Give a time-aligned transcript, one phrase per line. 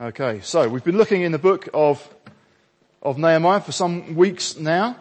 [0.00, 2.12] Okay, so we've been looking in the book of,
[3.00, 4.96] of Nehemiah for some weeks now.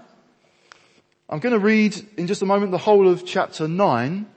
[1.27, 4.27] I'm going to read in just a moment the whole of chapter 9.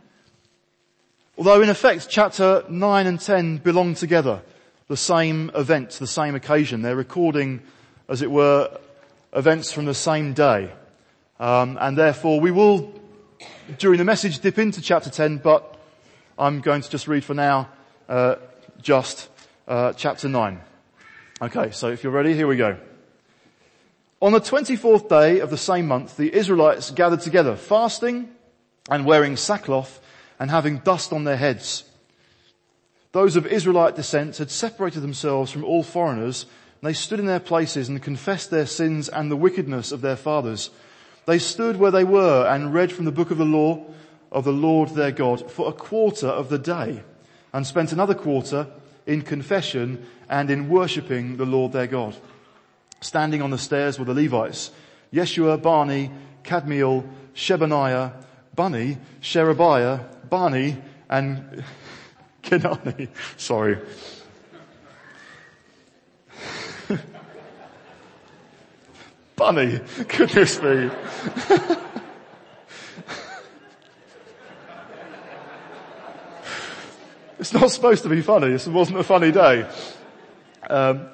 [1.36, 4.40] Although in effect chapter 9 and 10 belong together.
[4.88, 6.80] The same event, the same occasion.
[6.80, 7.60] They're recording,
[8.08, 8.78] as it were,
[9.34, 10.72] events from the same day.
[11.38, 12.98] Um, and therefore we will,
[13.76, 15.78] during the message, dip into chapter 10, but
[16.38, 17.68] I'm going to just read for now,
[18.08, 18.36] uh,
[18.80, 19.28] just
[19.66, 20.60] uh, chapter 9.
[21.42, 22.78] Okay, so if you're ready, here we go.
[24.22, 28.30] On the 24th day of the same month, the Israelites gathered together, fasting
[28.88, 30.00] and wearing sackcloth
[30.38, 31.84] and having dust on their heads.
[33.12, 36.46] Those of Israelite descent had separated themselves from all foreigners,
[36.80, 40.16] and they stood in their places and confessed their sins and the wickedness of their
[40.16, 40.70] fathers.
[41.26, 43.84] They stood where they were and read from the book of the law
[44.30, 47.02] of the Lord their God for a quarter of the day
[47.52, 48.68] and spent another quarter
[49.06, 52.14] in confession and in worshipping the Lord their God.
[53.00, 54.70] Standing on the stairs were the Levites,
[55.12, 56.10] Yeshua, Bani,
[56.42, 58.12] Kadmiel, Shebaniah,
[58.54, 60.76] Bunni, Sherebiah, Bani,
[61.08, 61.62] and
[62.42, 63.08] Kenani.
[63.36, 63.78] Sorry.
[69.36, 70.90] Bunni, goodness me.
[77.38, 78.48] It's not supposed to be funny.
[78.48, 79.68] This wasn't a funny day.
[80.68, 81.08] Um,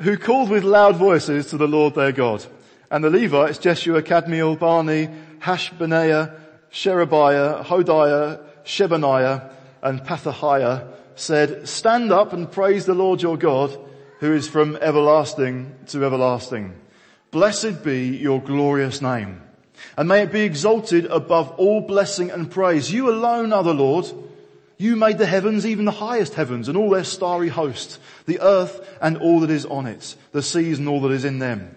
[0.00, 2.44] who called with loud voices to the Lord their God.
[2.90, 5.08] And the Levites, Jeshua, Kadmiel, Bani,
[5.40, 6.38] Hashabneiah,
[6.70, 9.50] Sherebiah, Hodiah, Shebaniah,
[9.82, 13.76] and Pethahiah said, stand up and praise the Lord your God
[14.20, 16.74] who is from everlasting to everlasting.
[17.30, 19.42] Blessed be your glorious name.
[19.96, 22.90] And may it be exalted above all blessing and praise.
[22.90, 24.06] You alone are the Lord
[24.78, 28.86] you made the heavens, even the highest heavens and all their starry host, the earth
[29.00, 31.74] and all that is on it, the seas and all that is in them.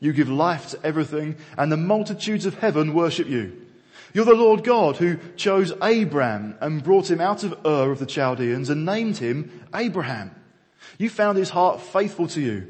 [0.00, 3.66] You give life to everything and the multitudes of heaven worship you.
[4.14, 8.06] You're the Lord God who chose Abram and brought him out of Ur of the
[8.06, 10.34] Chaldeans and named him Abraham.
[10.96, 12.68] You found his heart faithful to you.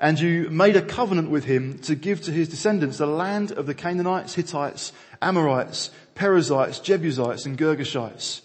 [0.00, 3.66] And you made a covenant with him to give to his descendants the land of
[3.66, 8.40] the Canaanites, Hittites, Amorites, Perizzites, Jebusites and Girgashites.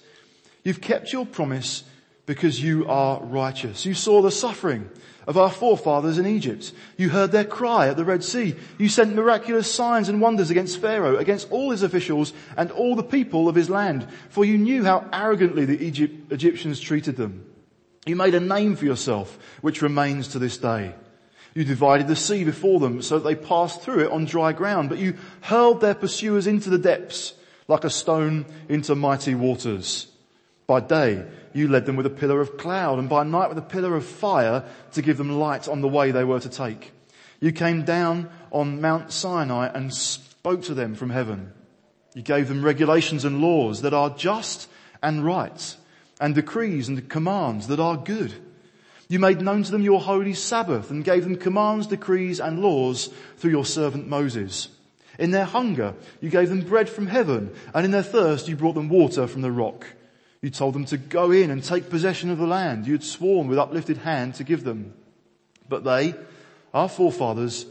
[0.64, 1.84] You've kept your promise
[2.28, 3.84] because you are righteous.
[3.84, 4.90] You saw the suffering
[5.26, 6.72] of our forefathers in Egypt.
[6.98, 8.56] You heard their cry at the Red Sea.
[8.78, 13.02] You sent miraculous signs and wonders against Pharaoh, against all his officials and all the
[13.02, 17.44] people of his land, for you knew how arrogantly the Egypt, Egyptians treated them.
[18.06, 20.94] You made a name for yourself, which remains to this day.
[21.56, 24.90] You divided the sea before them so that they passed through it on dry ground,
[24.90, 27.34] but you hurled their pursuers into the depths
[27.68, 30.08] like a stone into mighty waters.
[30.68, 33.62] By day, you led them with a pillar of cloud and by night with a
[33.62, 34.64] pillar of fire
[34.94, 36.92] to give them light on the way they were to take.
[37.40, 41.52] You came down on Mount Sinai and spoke to them from heaven.
[42.14, 44.70] You gave them regulations and laws that are just
[45.02, 45.76] and right
[46.22, 48.34] and decrees and commands that are good.
[49.10, 53.10] You made known to them your holy Sabbath and gave them commands, decrees and laws
[53.38, 54.70] through your servant Moses.
[55.20, 58.74] In their hunger, you gave them bread from heaven, and in their thirst, you brought
[58.74, 59.86] them water from the rock.
[60.42, 63.48] You told them to go in and take possession of the land you had sworn
[63.48, 64.94] with uplifted hand to give them.
[65.70, 66.16] But they,
[66.74, 67.66] our forefathers,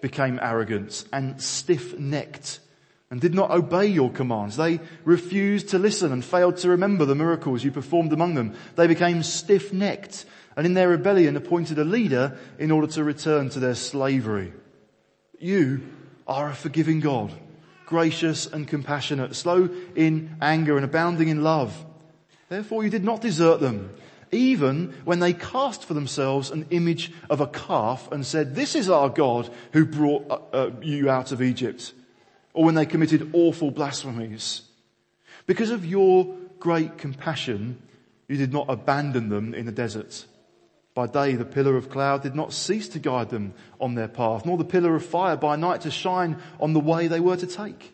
[0.00, 2.60] became arrogant and stiff-necked
[3.10, 4.56] and did not obey your commands.
[4.56, 8.56] They refused to listen and failed to remember the miracles you performed among them.
[8.74, 10.24] They became stiff-necked
[10.56, 14.52] and in their rebellion appointed a leader in order to return to their slavery.
[15.38, 15.82] You
[16.26, 17.32] are a forgiving God,
[17.86, 21.84] gracious and compassionate, slow in anger and abounding in love.
[22.48, 23.90] Therefore you did not desert them,
[24.32, 28.90] even when they cast for themselves an image of a calf and said, this is
[28.90, 31.92] our God who brought uh, uh, you out of Egypt.
[32.52, 34.62] Or when they committed awful blasphemies.
[35.46, 37.80] Because of your great compassion,
[38.28, 40.26] you did not abandon them in the desert.
[40.96, 44.46] By day the pillar of cloud did not cease to guide them on their path,
[44.46, 47.46] nor the pillar of fire by night to shine on the way they were to
[47.46, 47.92] take.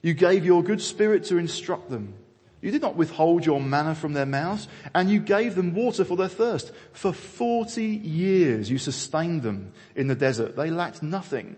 [0.00, 2.14] You gave your good spirit to instruct them.
[2.62, 6.16] You did not withhold your manna from their mouths, and you gave them water for
[6.16, 6.70] their thirst.
[6.92, 10.54] For forty years you sustained them in the desert.
[10.54, 11.56] They lacked nothing.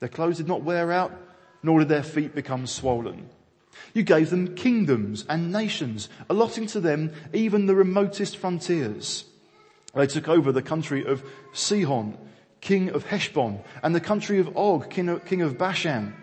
[0.00, 1.12] Their clothes did not wear out,
[1.62, 3.28] nor did their feet become swollen.
[3.94, 9.26] You gave them kingdoms and nations, allotting to them even the remotest frontiers.
[9.94, 11.22] They took over the country of
[11.52, 12.16] Sihon,
[12.60, 16.14] king of Heshbon, and the country of Og, king of, Bashan.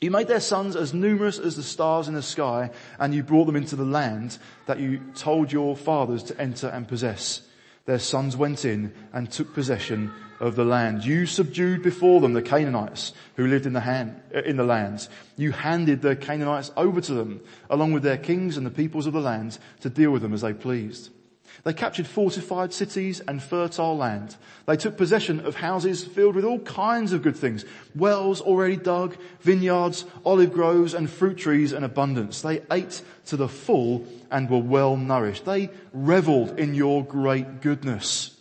[0.00, 3.44] You made their sons as numerous as the stars in the sky and you brought
[3.44, 7.42] them into the land that you told your fathers to enter and possess.
[7.84, 11.04] Their sons went in and took possession of the land.
[11.04, 15.10] You subdued before them the Canaanites who lived in the, hand, uh, in the lands.
[15.36, 19.12] You handed the Canaanites over to them along with their kings and the peoples of
[19.12, 21.10] the land to deal with them as they pleased.
[21.64, 24.36] They captured fortified cities and fertile land.
[24.66, 27.64] They took possession of houses filled with all kinds of good things.
[27.94, 32.40] Wells already dug, vineyards, olive groves and fruit trees in abundance.
[32.42, 35.44] They ate to the full and were well nourished.
[35.44, 38.36] They reveled in your great goodness.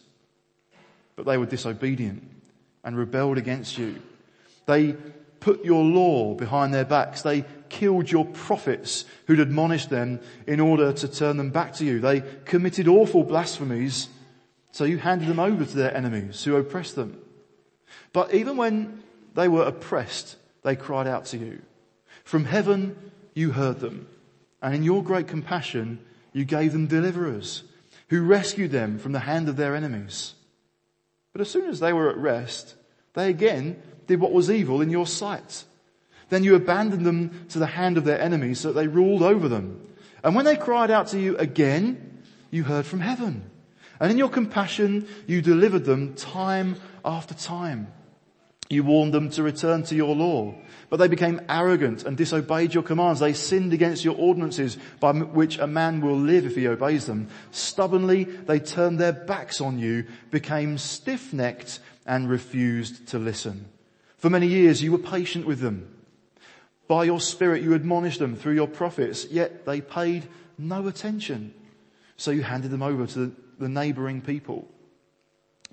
[1.16, 2.24] But they were disobedient
[2.84, 4.02] and rebelled against you.
[4.66, 4.96] They
[5.40, 7.22] put your law behind their backs.
[7.22, 12.00] They killed your prophets who'd admonished them in order to turn them back to you.
[12.00, 14.10] They committed awful blasphemies,
[14.72, 17.20] so you handed them over to their enemies who oppressed them.
[18.14, 19.04] But even when
[19.36, 21.62] they were oppressed, they cried out to you.
[22.24, 24.08] From heaven, you heard them.
[24.62, 26.00] And in your great compassion,
[26.34, 27.64] you gave them deliverers
[28.10, 30.34] who rescued them from the hand of their enemies.
[31.32, 32.76] But as soon as they were at rest,
[33.14, 35.64] they again did what was evil in your sight.
[36.30, 39.48] Then you abandoned them to the hand of their enemies so that they ruled over
[39.48, 39.82] them.
[40.24, 43.50] And when they cried out to you again, you heard from heaven.
[44.00, 47.88] And in your compassion, you delivered them time after time.
[48.70, 50.54] You warned them to return to your law,
[50.92, 53.20] but they became arrogant and disobeyed your commands.
[53.20, 57.30] They sinned against your ordinances by which a man will live if he obeys them.
[57.50, 63.66] Stubbornly, they turned their backs on you, became stiff-necked and refused to listen.
[64.18, 65.96] For many years you were patient with them.
[66.90, 70.28] By your spirit you admonished them through your prophets, yet they paid
[70.58, 71.54] no attention.
[72.18, 74.68] So you handed them over to the neighboring people.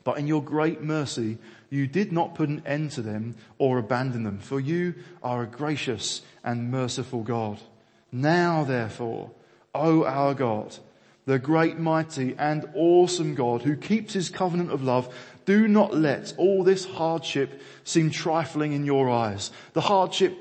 [0.04, 1.38] But in your great mercy,
[1.70, 5.46] you did not put an end to them or abandon them, for you are a
[5.46, 7.60] gracious and merciful God.
[8.12, 9.30] Now therefore,
[9.74, 10.76] O our God,
[11.24, 15.12] the great, mighty and awesome God who keeps his covenant of love,
[15.46, 19.50] do not let all this hardship seem trifling in your eyes.
[19.72, 20.36] The hardship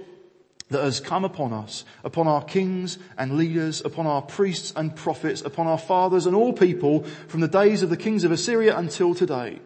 [0.70, 5.42] that has come upon us, upon our kings and leaders, upon our priests and prophets,
[5.42, 9.14] upon our fathers and all people from the days of the kings of Assyria until
[9.14, 9.60] today.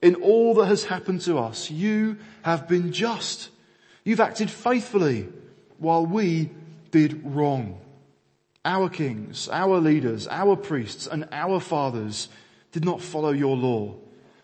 [0.00, 3.50] In all that has happened to us, you have been just.
[4.04, 5.28] You've acted faithfully
[5.78, 6.50] while we
[6.92, 7.80] did wrong.
[8.64, 12.28] Our kings, our leaders, our priests and our fathers
[12.70, 13.96] did not follow your law.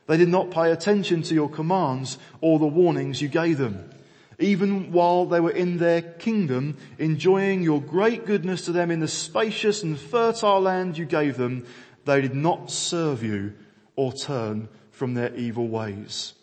[0.08, 3.90] They did not pay attention to your commands or the warnings you gave them
[4.38, 9.08] even while they were in their kingdom, enjoying your great goodness to them in the
[9.08, 11.66] spacious and fertile land you gave them,
[12.04, 13.52] they did not serve you
[13.96, 16.34] or turn from their evil ways.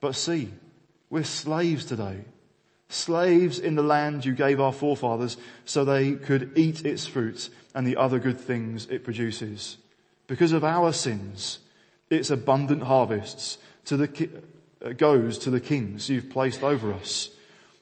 [0.00, 0.50] But see,
[1.10, 2.24] we're slaves today.
[2.88, 7.86] Slaves in the land you gave our forefathers so they could eat its fruit and
[7.86, 9.78] the other good things it produces.
[10.26, 11.58] Because of our sins,
[12.08, 14.28] its abundant harvests to the,
[14.82, 17.30] Uh, goes to the kings you've placed over us.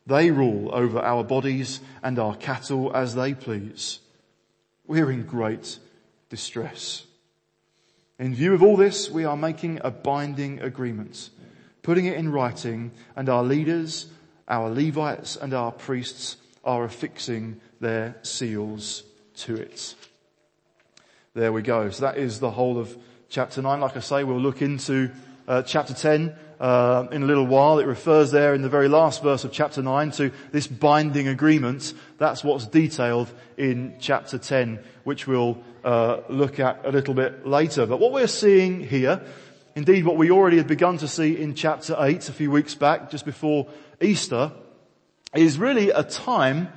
[0.07, 4.01] They rule over our bodies and our cattle as they please.
[4.87, 5.79] We're in great
[6.29, 7.07] distress.
[8.19, 11.31] In view of all this, we are making a binding agreement,
[11.83, 14.07] putting it in writing, and our leaders,
[14.47, 19.05] our Levites and our priests are affixing their seals
[19.37, 19.95] to it.
[21.33, 21.89] There we go.
[21.91, 22.95] So that is the whole of
[23.31, 23.81] chapter 9.
[23.81, 25.11] Like I say, we'll look into
[25.49, 27.79] uh, chapter 10 uh, in a little while.
[27.79, 31.95] It refers there in the very last verse of chapter 9 to this binding agreement.
[32.19, 37.87] That's what's detailed in chapter 10, which we'll uh, look at a little bit later.
[37.87, 39.23] But what we're seeing here,
[39.75, 43.11] indeed what we already had begun to see in chapter 8 a few weeks back,
[43.11, 43.67] just before
[44.01, 44.53] Easter,
[45.35, 46.69] is really a time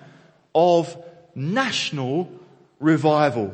[0.56, 0.96] of
[1.36, 2.32] national
[2.80, 3.54] revival.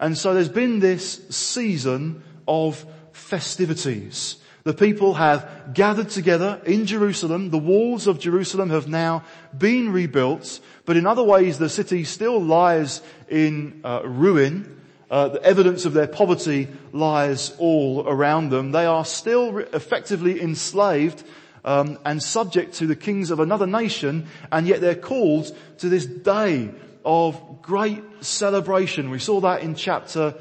[0.00, 4.36] And so there's been this season of festivities.
[4.68, 7.48] The people have gathered together in Jerusalem.
[7.48, 9.24] The walls of Jerusalem have now
[9.56, 14.78] been rebuilt, but in other ways the city still lies in uh, ruin.
[15.10, 18.72] Uh, the evidence of their poverty lies all around them.
[18.72, 21.24] They are still re- effectively enslaved
[21.64, 26.04] um, and subject to the kings of another nation, and yet they're called to this
[26.04, 26.68] day
[27.06, 29.08] of great celebration.
[29.08, 30.34] We saw that in chapter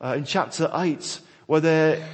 [0.00, 2.08] uh, in chapter eight, where they're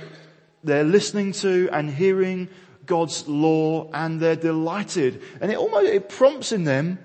[0.65, 2.49] they're listening to and hearing
[2.87, 5.23] God's law and they're delighted.
[5.41, 6.99] And it almost, it prompts in them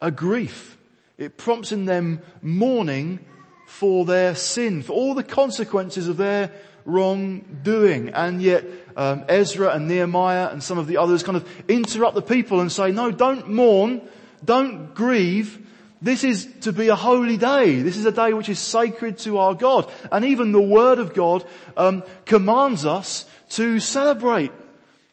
[0.00, 0.78] a grief.
[1.18, 3.20] It prompts in them mourning
[3.66, 6.52] for their sin, for all the consequences of their
[6.84, 8.10] wrongdoing.
[8.10, 8.64] And yet,
[8.96, 12.70] um, Ezra and Nehemiah and some of the others kind of interrupt the people and
[12.70, 14.00] say, no, don't mourn,
[14.44, 15.65] don't grieve.
[16.06, 17.82] This is to be a holy day.
[17.82, 19.90] This is a day which is sacred to our God.
[20.12, 21.44] And even the Word of God
[21.76, 24.52] um, commands us to celebrate.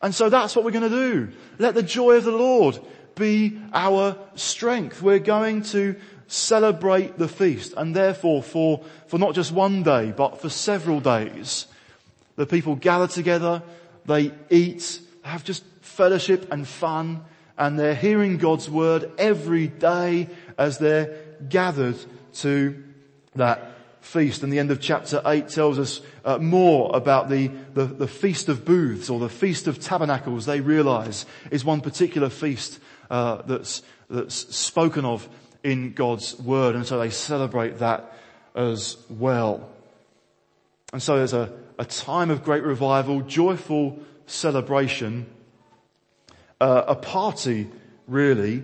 [0.04, 1.30] And so that's what we're going to do.
[1.58, 2.80] Let the joy of the Lord
[3.16, 5.02] be our strength.
[5.02, 5.96] We're going to
[6.28, 11.66] celebrate the feast and therefore for, for not just one day, but for several days,
[12.36, 13.64] the people gather together,
[14.06, 17.24] they eat, have just fellowship and fun,
[17.58, 21.16] and they're hearing God's word every day as they're
[21.50, 21.98] gathered
[22.36, 22.84] to
[23.36, 24.44] that feast.
[24.44, 28.50] And the end of chapter 8 tells us uh, more about the, the, the, Feast
[28.50, 32.80] of Booths or the Feast of Tabernacles they realize is one particular feast
[33.10, 35.28] uh, that's, that's spoken of
[35.64, 36.76] in God's Word.
[36.76, 38.14] And so they celebrate that
[38.56, 39.70] as well.
[40.92, 45.26] And so there's a, a time of great revival, joyful celebration,
[46.62, 47.70] uh, a party
[48.08, 48.64] really,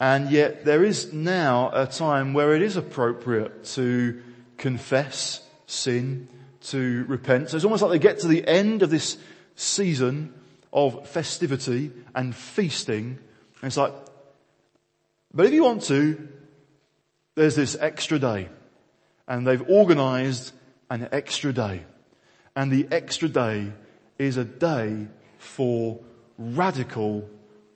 [0.00, 4.22] and yet there is now a time where it is appropriate to
[4.56, 6.28] confess sin,
[6.60, 7.50] to repent.
[7.50, 9.18] So it's almost like they get to the end of this
[9.56, 10.34] season
[10.72, 13.18] of festivity and feasting,
[13.60, 13.92] and it's like,
[15.34, 16.28] but if you want to,
[17.34, 18.48] there's this extra day.
[19.26, 20.52] And they've organized
[20.90, 21.84] an extra day.
[22.56, 23.72] And the extra day
[24.18, 25.06] is a day
[25.38, 26.00] for
[26.38, 27.28] radical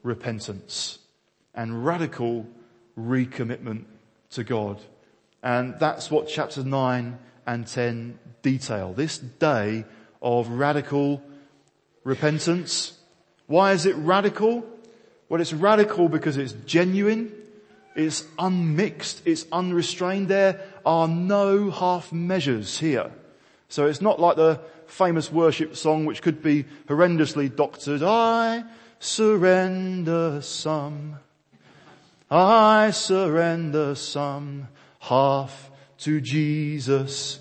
[0.03, 0.99] repentance
[1.55, 2.47] and radical
[2.99, 3.85] recommitment
[4.31, 4.81] to God.
[5.43, 8.93] And that's what chapters 9 and 10 detail.
[8.93, 9.85] This day
[10.21, 11.23] of radical
[12.05, 12.99] repentance.
[13.47, 14.65] Why is it radical?
[15.29, 17.33] Well, it's radical because it's genuine.
[17.95, 19.23] It's unmixed.
[19.25, 20.29] It's unrestrained.
[20.29, 23.11] There are no half measures here.
[23.69, 28.03] So it's not like the famous worship song which could be horrendously doctored.
[28.03, 28.65] I
[28.99, 31.19] surrender some.
[32.35, 34.69] I surrender some
[35.01, 37.41] half to Jesus.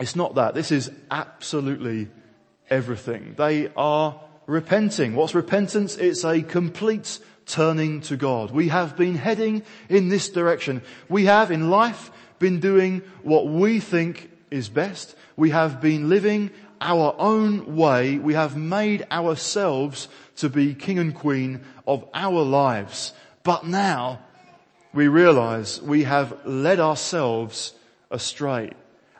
[0.00, 0.54] It's not that.
[0.54, 2.08] This is absolutely
[2.68, 3.34] everything.
[3.38, 5.14] They are repenting.
[5.14, 5.96] What's repentance?
[5.96, 8.50] It's a complete turning to God.
[8.50, 10.82] We have been heading in this direction.
[11.08, 12.10] We have in life
[12.40, 15.14] been doing what we think is best.
[15.36, 18.18] We have been living our own way.
[18.18, 23.12] We have made ourselves to be king and queen of our lives.
[23.44, 24.20] But now
[24.94, 27.74] we realize we have led ourselves
[28.10, 28.72] astray.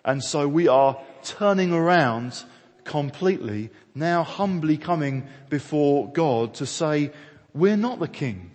[0.05, 2.43] And so we are turning around
[2.85, 7.13] completely, now humbly coming before God to say,
[7.55, 8.51] we're not the king.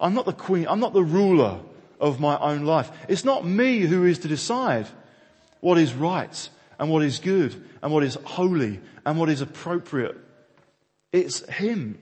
[0.00, 0.66] I'm not the queen.
[0.68, 1.60] I'm not the ruler
[2.00, 2.90] of my own life.
[3.08, 4.86] It's not me who is to decide
[5.60, 6.48] what is right
[6.78, 10.16] and what is good and what is holy and what is appropriate.
[11.12, 12.00] It's Him.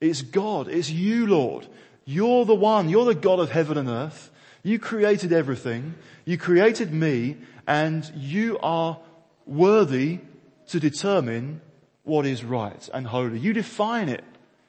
[0.00, 0.68] It's God.
[0.68, 1.66] It's you, Lord.
[2.10, 2.88] You're the one.
[2.88, 4.32] You're the God of heaven and earth.
[4.64, 5.94] You created everything.
[6.24, 7.36] You created me
[7.68, 8.98] and you are
[9.46, 10.18] worthy
[10.70, 11.60] to determine
[12.02, 13.38] what is right and holy.
[13.38, 14.24] You define it.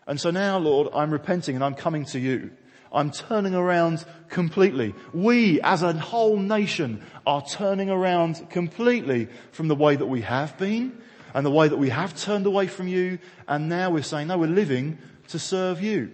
[0.05, 2.51] And so now, Lord, I'm repenting and I'm coming to you.
[2.93, 4.93] I'm turning around completely.
[5.11, 10.59] We as a whole nation are turning around completely from the way that we have
[10.59, 11.01] been
[11.33, 13.17] and the way that we have turned away from you.
[13.47, 16.11] And now we're saying, no, we're living to serve you.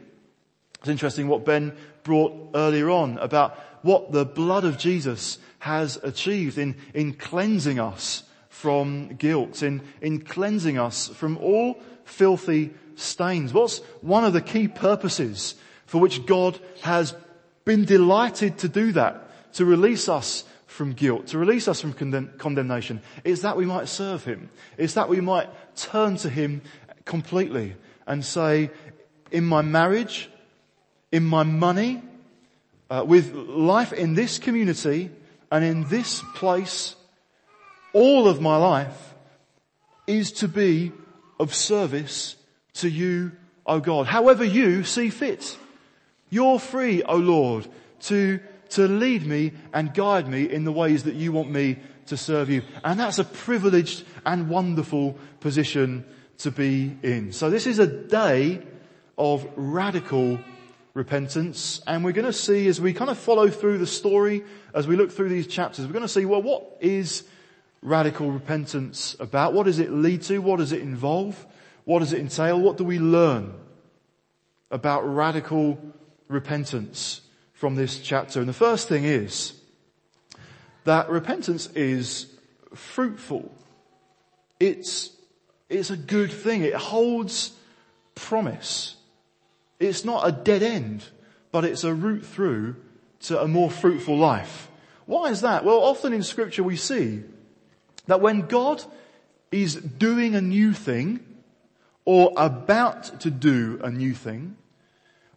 [0.87, 6.57] It's interesting what Ben brought earlier on about what the blood of Jesus has achieved
[6.57, 13.51] in, in cleansing us from guilt, in, in cleansing us from all filthy stains.
[13.51, 15.55] What's one of the key purposes
[15.87, 17.13] for which God has
[17.65, 19.53] been delighted to do that?
[19.55, 23.89] To release us from guilt, to release us from condemn- condemnation, is that we might
[23.89, 24.49] serve Him.
[24.77, 26.61] It's that we might turn to Him
[27.03, 27.75] completely
[28.05, 28.71] and say,
[29.31, 30.29] in my marriage,
[31.11, 32.01] in my money,
[32.89, 35.11] uh, with life in this community
[35.51, 36.95] and in this place,
[37.93, 39.15] all of my life
[40.05, 40.91] is to be
[41.39, 42.35] of service
[42.73, 43.31] to you,
[43.65, 44.07] O God.
[44.07, 45.57] However you see fit.
[46.29, 47.67] You're free, O Lord,
[48.01, 52.17] to, to lead me and guide me in the ways that you want me to
[52.17, 52.63] serve you.
[52.83, 56.05] And that's a privileged and wonderful position
[56.39, 57.31] to be in.
[57.31, 58.61] So this is a day
[59.17, 60.39] of radical
[60.97, 64.87] repentance and we're going to see as we kind of follow through the story, as
[64.87, 67.23] we look through these chapters, we're going to see, well, what is
[67.83, 69.53] radical repentance about?
[69.53, 70.39] What does it lead to?
[70.39, 71.45] What does it involve?
[71.85, 72.59] What does it entail?
[72.59, 73.53] What do we learn
[74.71, 75.79] about radical
[76.27, 77.21] repentance
[77.53, 78.39] from this chapter?
[78.39, 79.53] And the first thing is
[80.85, 82.25] that repentance is
[82.73, 83.51] fruitful.
[84.59, 85.11] it's,
[85.69, 86.63] it's a good thing.
[86.63, 87.51] It holds
[88.15, 88.96] promise.
[89.79, 91.05] It's not a dead end,
[91.51, 92.75] but it's a route through
[93.21, 94.69] to a more fruitful life.
[95.05, 95.63] Why is that?
[95.63, 97.23] Well, often in scripture we see
[98.07, 98.83] that when God
[99.51, 101.19] is doing a new thing
[102.05, 104.57] or about to do a new thing,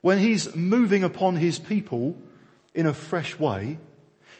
[0.00, 2.16] when he's moving upon his people
[2.74, 3.78] in a fresh way,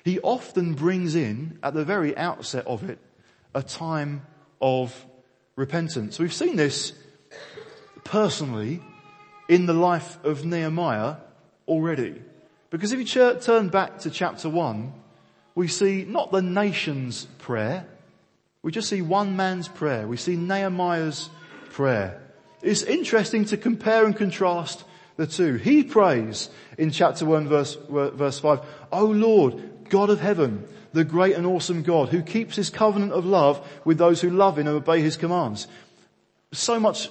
[0.05, 2.99] he often brings in at the very outset of it
[3.55, 4.27] a time
[4.61, 5.07] of
[5.57, 6.19] repentance.
[6.19, 6.93] We've seen this
[8.05, 8.81] personally
[9.51, 11.17] in the life of Nehemiah
[11.67, 12.23] already.
[12.71, 14.93] Because if you turn back to chapter one,
[15.57, 17.85] we see not the nation's prayer,
[18.63, 20.07] we just see one man's prayer.
[20.07, 21.31] We see Nehemiah's
[21.71, 22.21] prayer.
[22.63, 24.85] It's interesting to compare and contrast
[25.17, 25.55] the two.
[25.55, 28.61] He prays in chapter 1 verse, verse 5,
[28.93, 33.27] O Lord, God of heaven, the great and awesome God who keeps his covenant of
[33.27, 35.67] love with those who love him and obey his commands.
[36.53, 37.11] So much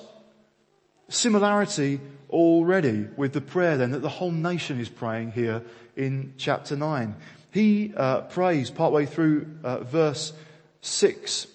[1.10, 5.64] similarity already with the prayer then that the whole nation is praying here
[5.96, 7.16] in chapter 9.
[7.52, 10.34] He uh, prays partway through uh, verse
[10.82, 11.48] 6.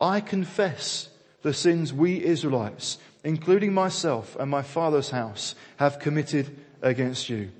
[0.00, 1.08] I confess
[1.42, 7.50] the sins we Israelites, including myself and my father's house, have committed against you.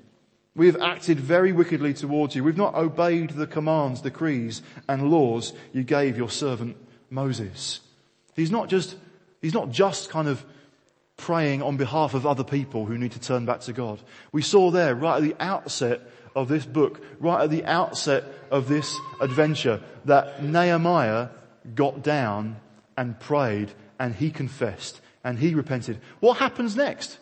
[0.55, 2.43] We have acted very wickedly towards you.
[2.43, 6.77] We've not obeyed the commands, decrees and laws you gave your servant
[7.09, 7.79] Moses.
[8.35, 8.95] He's not just,
[9.41, 10.45] he's not just kind of
[11.23, 14.01] praying on behalf of other people who need to turn back to God.
[14.33, 16.01] We saw there right at the outset
[16.35, 21.29] of this book, right at the outset of this adventure, that Nehemiah
[21.75, 22.57] got down
[22.97, 26.01] and prayed and he confessed and he repented.
[26.19, 27.17] What happens next?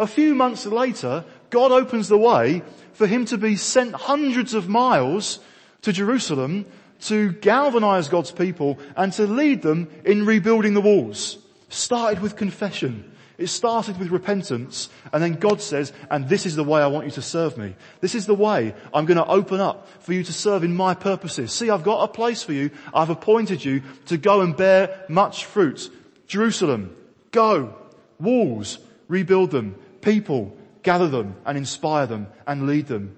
[0.00, 4.68] A few months later, God opens the way for him to be sent hundreds of
[4.68, 5.38] miles
[5.82, 6.66] to Jerusalem
[7.02, 11.38] to galvanize God's people and to lead them in rebuilding the walls.
[11.68, 13.12] Started with confession.
[13.36, 17.06] It started with repentance and then God says, and this is the way I want
[17.06, 17.74] you to serve me.
[18.00, 20.94] This is the way I'm going to open up for you to serve in my
[20.94, 21.52] purposes.
[21.52, 22.70] See, I've got a place for you.
[22.92, 25.90] I've appointed you to go and bear much fruit.
[26.26, 26.96] Jerusalem,
[27.32, 27.74] go.
[28.20, 29.74] Walls, rebuild them.
[30.00, 33.16] People, gather them and inspire them and lead them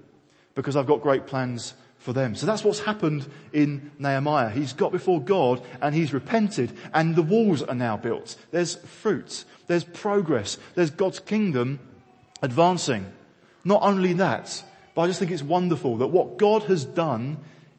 [0.55, 2.35] because I've got great plans for them.
[2.35, 4.49] So that's what's happened in Nehemiah.
[4.49, 8.35] He's got before God and he's repented and the walls are now built.
[8.51, 9.45] There's fruit.
[9.67, 10.57] There's progress.
[10.75, 11.79] There's God's kingdom
[12.41, 13.05] advancing.
[13.63, 14.63] Not only that,
[14.95, 17.37] but I just think it's wonderful that what God has done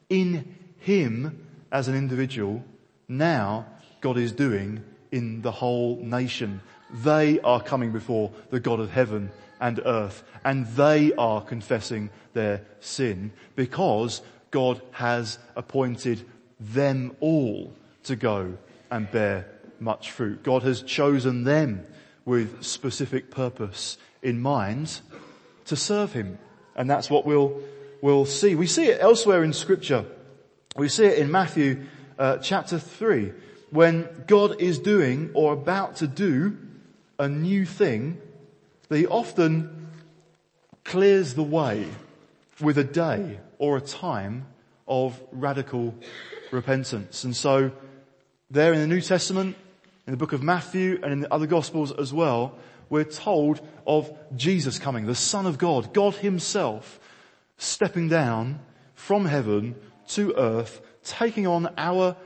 [0.09, 2.63] in him as an individual,
[3.09, 3.67] now
[4.01, 6.61] God is doing in the whole nation.
[6.91, 12.65] They are coming before the God of heaven and earth and they are confessing their
[12.81, 16.25] sin because God has appointed
[16.61, 17.73] them all
[18.05, 18.57] to go
[18.91, 19.47] and bear
[19.81, 20.43] much fruit.
[20.43, 21.87] God has chosen them
[22.25, 25.01] with specific purpose in mind
[25.67, 26.39] to serve Him.
[26.77, 27.61] And that's what we'll,
[28.01, 28.55] we'll see.
[28.55, 30.05] We see it elsewhere in scripture.
[30.77, 31.87] We see it in Matthew
[32.19, 33.33] uh, chapter 3
[33.71, 36.57] when God is doing or about to do
[37.19, 38.21] a new thing
[38.89, 39.89] that He often
[40.85, 41.87] clears the way
[42.61, 44.47] with a day or a time
[44.87, 45.95] of radical
[46.51, 47.25] repentance.
[47.25, 47.71] And so
[48.51, 49.57] there in the New Testament,
[50.07, 52.55] in the book of Matthew and in the other Gospels as well,
[52.89, 56.99] we're told of Jesus coming, the Son of God, God himself
[57.59, 58.61] stepping down
[58.95, 59.75] from heaven
[60.09, 62.17] to earth, taking on our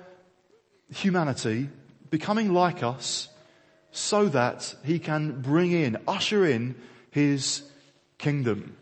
[0.95, 1.69] humanity,
[2.11, 3.29] becoming like us,
[3.93, 6.75] so that he can bring in, usher in
[7.11, 7.63] his
[8.19, 8.77] kingdom.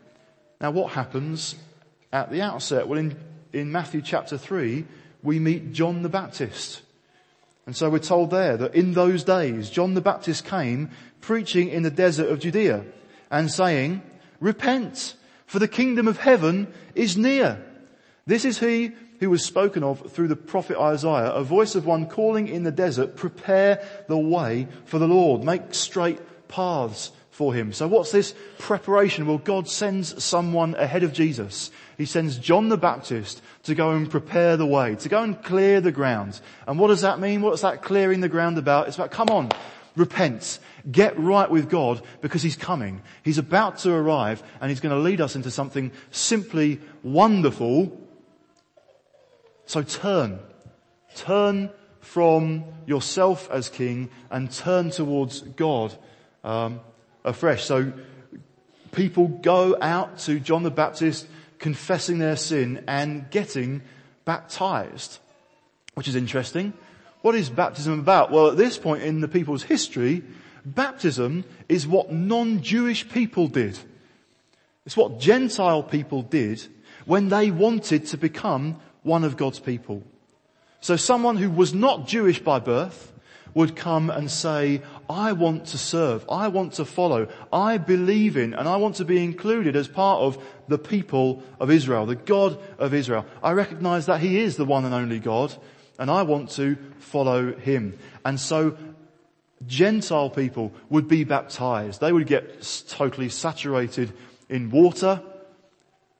[0.59, 1.55] Now what happens
[2.11, 2.87] at the outset?
[2.87, 3.17] Well in,
[3.51, 4.85] in Matthew chapter 3,
[5.21, 6.81] we meet John the Baptist.
[7.65, 11.83] And so we're told there that in those days, John the Baptist came preaching in
[11.83, 12.83] the desert of Judea
[13.29, 14.01] and saying,
[14.39, 17.63] repent, for the kingdom of heaven is near.
[18.25, 22.07] This is he who was spoken of through the prophet Isaiah, a voice of one
[22.07, 27.71] calling in the desert, prepare the way for the Lord, make straight paths for him.
[27.71, 29.27] So what's this preparation?
[29.27, 31.69] Well, God sends someone ahead of Jesus.
[31.99, 35.81] He sends John the Baptist to go and prepare the way, to go and clear
[35.81, 36.41] the ground.
[36.67, 37.41] And what does that mean?
[37.41, 38.87] What's that clearing the ground about?
[38.87, 39.49] It's about, come on,
[39.95, 40.57] repent,
[40.91, 43.03] get right with God because He's coming.
[43.23, 48.00] He's about to arrive and He's going to lead us into something simply wonderful.
[49.71, 50.39] So turn,
[51.15, 51.69] turn
[52.01, 55.95] from yourself as king and turn towards God
[56.43, 56.81] um,
[57.23, 57.63] afresh.
[57.63, 57.93] So
[58.91, 61.25] people go out to John the Baptist
[61.57, 63.81] confessing their sin and getting
[64.25, 65.19] baptized,
[65.93, 66.73] which is interesting.
[67.21, 68.29] What is baptism about?
[68.29, 70.21] Well, at this point in the people's history,
[70.65, 73.79] baptism is what non-Jewish people did.
[74.85, 76.61] It's what Gentile people did
[77.05, 80.03] when they wanted to become one of God's people.
[80.79, 83.11] So someone who was not Jewish by birth
[83.53, 88.53] would come and say, I want to serve, I want to follow, I believe in,
[88.53, 92.57] and I want to be included as part of the people of Israel, the God
[92.79, 93.25] of Israel.
[93.43, 95.53] I recognize that He is the one and only God,
[95.99, 97.97] and I want to follow Him.
[98.23, 98.77] And so
[99.67, 101.99] Gentile people would be baptized.
[101.99, 104.13] They would get totally saturated
[104.49, 105.21] in water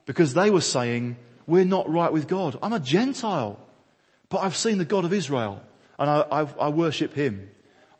[0.05, 1.15] because they were saying,
[1.51, 2.57] we're not right with God.
[2.63, 3.59] I'm a Gentile,
[4.29, 5.61] but I've seen the God of Israel
[5.99, 7.51] and I, I, I worship Him.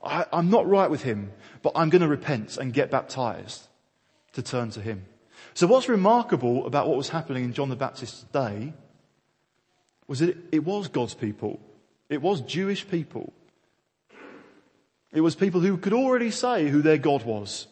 [0.02, 3.68] I, I'm not right with Him, but I'm going to repent and get baptized
[4.34, 5.06] to turn to Him.
[5.54, 8.74] So what's remarkable about what was happening in John the Baptist's day
[10.08, 11.60] was that it was God's people.
[12.10, 13.34] It was Jewish people.
[15.12, 17.68] It was people who could already say who their God was.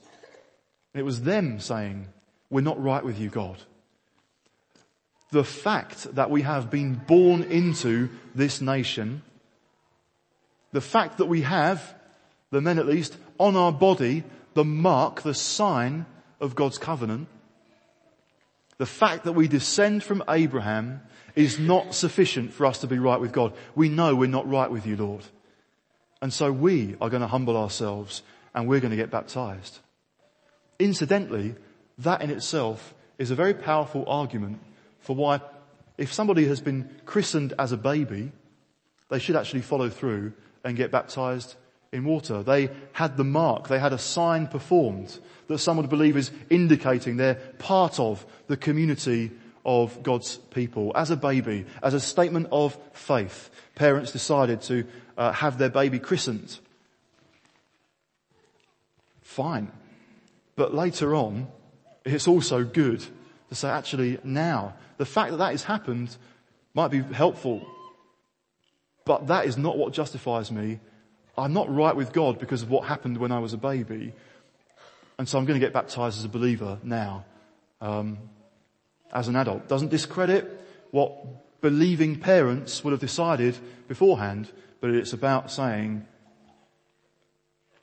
[0.93, 2.09] It was them saying,
[2.49, 3.57] we're not right with you, God.
[5.31, 9.21] The fact that we have been born into this nation,
[10.71, 11.93] the fact that we have,
[12.51, 16.05] the men at least, on our body, the mark, the sign
[16.41, 17.27] of God's covenant,
[18.77, 21.01] the fact that we descend from Abraham
[21.35, 23.53] is not sufficient for us to be right with God.
[23.75, 25.23] We know we're not right with you, Lord.
[26.21, 29.79] And so we are going to humble ourselves and we're going to get baptized.
[30.79, 31.55] Incidentally,
[31.99, 34.59] that in itself is a very powerful argument
[35.01, 35.41] for why
[35.97, 38.31] if somebody has been christened as a baby,
[39.09, 40.33] they should actually follow through
[40.63, 41.55] and get baptized
[41.91, 42.43] in water.
[42.43, 47.17] They had the mark, they had a sign performed that some would believe is indicating
[47.17, 49.31] they're part of the community
[49.65, 50.91] of God's people.
[50.95, 54.85] As a baby, as a statement of faith, parents decided to
[55.17, 56.59] uh, have their baby christened.
[59.21, 59.71] Fine.
[60.55, 61.47] But later on,
[62.05, 63.03] it's also good
[63.49, 66.15] to say actually now, the fact that that has happened
[66.73, 67.65] might be helpful,
[69.05, 70.81] but that is not what justifies me.
[71.37, 74.13] I'm not right with God because of what happened when I was a baby.
[75.17, 77.23] And so I'm going to get baptized as a believer now,
[77.79, 78.17] um,
[79.13, 79.69] as an adult.
[79.69, 83.57] Doesn't discredit what believing parents would have decided
[83.87, 86.05] beforehand, but it's about saying,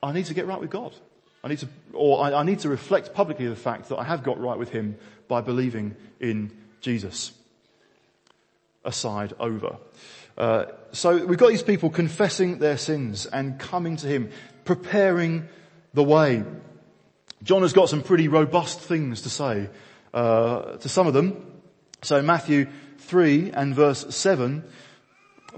[0.02, 0.94] I need to get right with God.
[1.42, 4.22] I need to, or I, I need to reflect publicly the fact that I have
[4.22, 4.98] got right with Him
[5.28, 7.32] by believing in Jesus.
[8.84, 9.76] Aside over.
[10.36, 14.30] Uh, so we've got these people confessing their sins and coming to Him,
[14.64, 15.48] preparing
[15.94, 16.44] the way.
[17.42, 19.68] John has got some pretty robust things to say
[20.12, 21.60] uh, to some of them.
[22.02, 22.66] So Matthew
[22.98, 24.64] 3 and verse 7,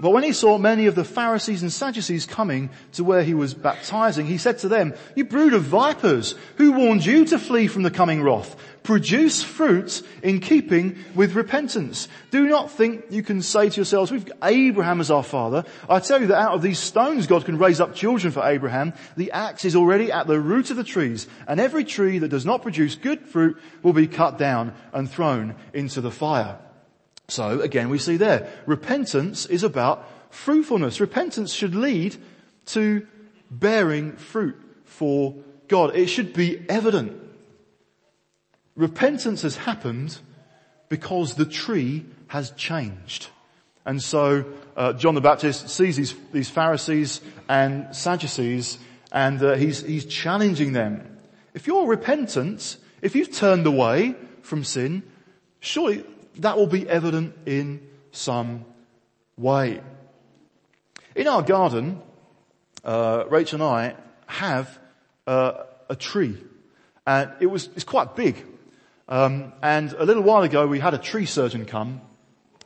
[0.01, 3.53] but when he saw many of the Pharisees and Sadducees coming to where he was
[3.53, 7.83] baptizing, he said to them, you brood of vipers, who warned you to flee from
[7.83, 8.55] the coming wrath?
[8.83, 12.07] Produce fruit in keeping with repentance.
[12.31, 15.65] Do not think you can say to yourselves, we've Abraham as our father.
[15.89, 18.93] I tell you that out of these stones God can raise up children for Abraham.
[19.17, 22.45] The axe is already at the root of the trees, and every tree that does
[22.45, 26.57] not produce good fruit will be cut down and thrown into the fire.
[27.29, 30.99] So again, we see there, repentance is about fruitfulness.
[30.99, 32.15] Repentance should lead
[32.67, 33.05] to
[33.49, 35.35] bearing fruit for
[35.67, 35.95] God.
[35.95, 37.19] It should be evident.
[38.75, 40.17] Repentance has happened
[40.87, 43.27] because the tree has changed.
[43.85, 48.77] And so uh, John the Baptist sees these, these Pharisees and Sadducees
[49.11, 51.17] and uh, he's, he's challenging them.
[51.53, 55.03] If you're repentant, if you've turned away from sin,
[55.59, 56.03] surely
[56.39, 58.65] that will be evident in some
[59.37, 59.81] way.
[61.15, 62.01] In our garden,
[62.83, 63.95] uh, Rachel and I
[64.27, 64.79] have
[65.27, 66.37] uh, a tree,
[67.05, 68.45] and it was it's quite big.
[69.07, 72.01] Um, and a little while ago, we had a tree surgeon come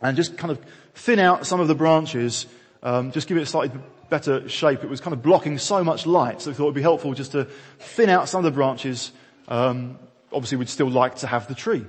[0.02, 0.60] and just kind of
[0.94, 2.46] thin out some of the branches,
[2.84, 4.84] um, just give it a slightly better shape.
[4.84, 7.14] It was kind of blocking so much light, so we thought it would be helpful
[7.14, 7.46] just to
[7.80, 9.12] thin out some of the branches.
[9.48, 9.98] Um,
[10.32, 11.86] obviously, we'd still like to have the tree.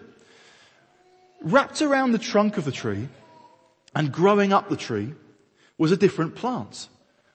[1.40, 3.08] Wrapped around the trunk of the tree
[3.94, 5.12] and growing up the tree
[5.78, 6.88] was a different plant,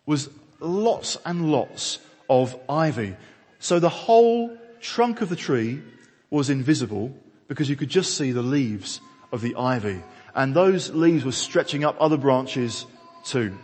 [0.06, 3.16] was lots and lots of ivy.
[3.60, 5.82] So the whole trunk of the tree
[6.30, 7.16] was invisible
[7.48, 10.02] because you could just see the leaves of the ivy.
[10.36, 12.86] And those leaves were stretching up other branches
[13.24, 13.58] too.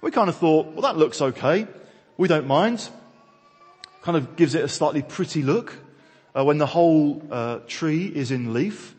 [0.00, 1.66] We kind of thought, well that looks okay.
[2.16, 2.88] We don't mind.
[4.02, 5.76] Kind of gives it a slightly pretty look
[6.36, 8.94] uh, when the whole uh, tree is in leaf.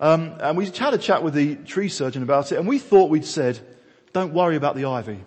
[0.00, 3.10] Um, and we had a chat with the tree surgeon about it, and we thought
[3.10, 3.60] we'd said,
[4.12, 5.24] "Don't worry about the ivy.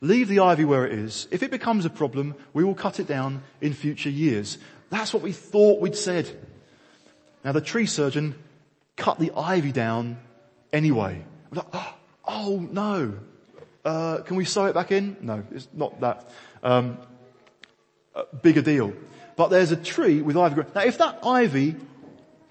[0.00, 1.26] Leave the ivy where it is.
[1.30, 4.58] If it becomes a problem, we will cut it down in future years.
[4.90, 6.30] That's what we thought we'd said.
[7.44, 8.34] Now the tree surgeon
[8.96, 10.18] cut the ivy down
[10.72, 11.24] anyway.
[11.50, 13.14] Like, oh, oh, no.
[13.84, 15.16] Uh, can we sew it back in?
[15.20, 16.30] No, it's not that
[16.62, 16.98] um,
[18.14, 18.92] a deal.
[19.36, 20.62] But there's a tree with ivy.
[20.74, 21.76] Now if that ivy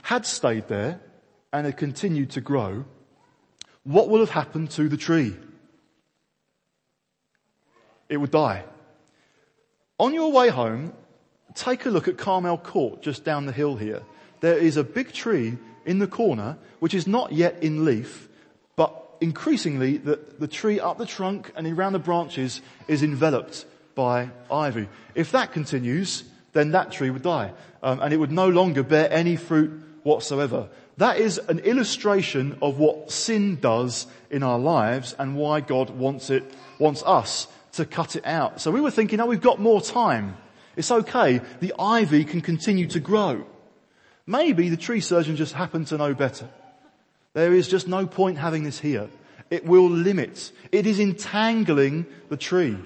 [0.02, 1.02] had stayed there
[1.56, 2.84] and had continued to grow,
[3.84, 5.34] what would have happened to the tree?
[8.10, 8.65] It would die.
[9.98, 10.94] On your way home,
[11.54, 14.02] take a look at Carmel Court just down the hill here.
[14.41, 18.28] There is a big tree in the corner which is not yet in leaf,
[18.76, 23.65] but increasingly the, the tree up the trunk and around the branches is enveloped
[23.96, 24.89] by ivy.
[25.15, 29.10] If that continues, then that tree would die um, and it would no longer bear
[29.10, 29.72] any fruit
[30.04, 30.68] whatsoever.
[30.97, 36.29] That is an illustration of what sin does in our lives and why God wants
[36.29, 36.43] it,
[36.79, 38.62] wants us to cut it out.
[38.62, 40.38] So we were thinking, oh, we've got more time.
[40.77, 41.41] It's okay.
[41.60, 43.45] The ivy can continue to grow.
[44.25, 46.49] Maybe the tree surgeon just happened to know better.
[47.34, 49.10] There is just no point having this here.
[49.49, 50.51] It will limit.
[50.71, 52.77] It is entangling the tree.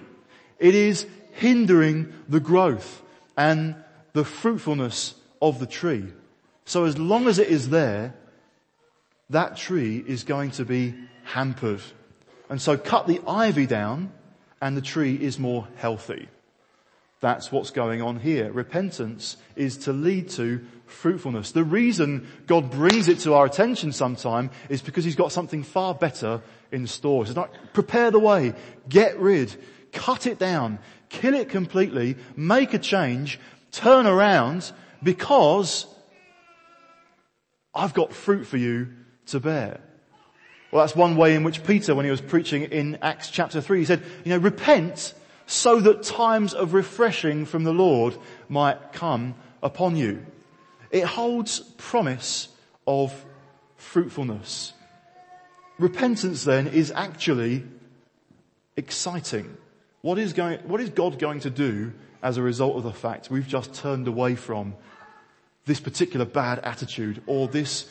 [0.57, 3.01] It is hindering the growth
[3.37, 3.75] and
[4.13, 6.11] the fruitfulness of the tree.
[6.69, 8.13] So as long as it is there,
[9.31, 11.81] that tree is going to be hampered.
[12.47, 14.11] And so cut the ivy down
[14.61, 16.27] and the tree is more healthy.
[17.21, 18.51] That's what's going on here.
[18.51, 21.53] Repentance is to lead to fruitfulness.
[21.53, 25.95] The reason God brings it to our attention sometime is because He's got something far
[25.95, 26.39] better
[26.71, 27.23] in store.
[27.23, 28.53] It's like, prepare the way,
[28.87, 29.55] get rid,
[29.91, 30.77] cut it down,
[31.09, 33.39] kill it completely, make a change,
[33.71, 35.87] turn around because
[37.79, 38.89] I've got fruit for you
[39.27, 39.79] to bear.
[40.71, 43.79] Well, that's one way in which Peter, when he was preaching in Acts chapter 3,
[43.79, 45.13] he said, you know, repent
[45.47, 48.15] so that times of refreshing from the Lord
[48.49, 50.25] might come upon you.
[50.91, 52.49] It holds promise
[52.85, 53.25] of
[53.77, 54.73] fruitfulness.
[55.79, 57.63] Repentance then is actually
[58.75, 59.57] exciting.
[60.01, 63.31] What is going, what is God going to do as a result of the fact
[63.31, 64.75] we've just turned away from
[65.69, 67.87] this particular bad attitude or this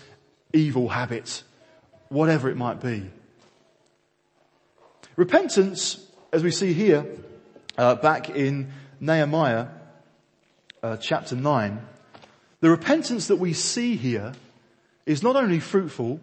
[0.52, 1.44] evil habit
[2.08, 3.08] whatever it might be.
[5.14, 7.06] Repentance, as we see here,
[7.76, 9.68] uh, back in Nehemiah
[10.82, 11.80] uh, chapter 9,
[12.60, 14.32] the repentance that we see here
[15.06, 16.18] is not only fruitful,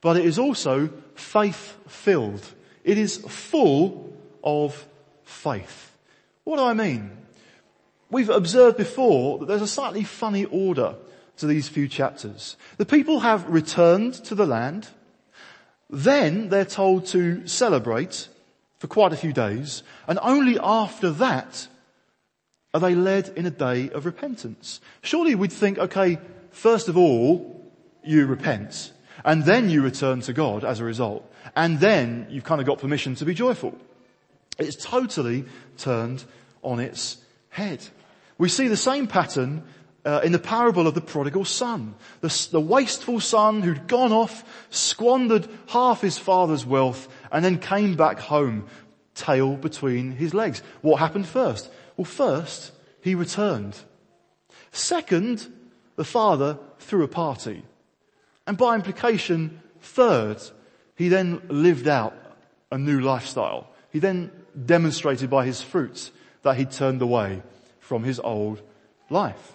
[0.00, 2.46] but it is also faith filled.
[2.84, 4.86] It is full of
[5.24, 5.90] faith.
[6.44, 7.23] What do I mean?
[8.14, 10.94] We've observed before that there's a slightly funny order
[11.38, 12.56] to these few chapters.
[12.76, 14.86] The people have returned to the land.
[15.90, 18.28] Then they're told to celebrate
[18.78, 21.66] for quite a few days, and only after that
[22.72, 24.80] are they led in a day of repentance.
[25.02, 26.20] Surely we'd think, okay,
[26.52, 27.68] first of all,
[28.04, 28.92] you repent,
[29.24, 32.78] and then you return to God as a result, and then you've kind of got
[32.78, 33.76] permission to be joyful.
[34.56, 35.46] It's totally
[35.76, 36.22] turned
[36.62, 37.16] on its
[37.48, 37.84] head.
[38.38, 39.62] We see the same pattern
[40.04, 41.94] uh, in the parable of the prodigal son.
[42.20, 47.96] The, the wasteful son who'd gone off, squandered half his father's wealth, and then came
[47.96, 48.66] back home,
[49.14, 50.62] tail between his legs.
[50.82, 51.70] What happened first?
[51.96, 53.76] Well, first, he returned.
[54.72, 55.46] Second,
[55.96, 57.64] the father threw a party.
[58.46, 60.42] And by implication, third,
[60.96, 62.14] he then lived out
[62.70, 63.68] a new lifestyle.
[63.90, 64.30] He then
[64.66, 66.10] demonstrated by his fruits
[66.42, 67.42] that he'd turned away
[67.84, 68.62] from his old
[69.10, 69.52] life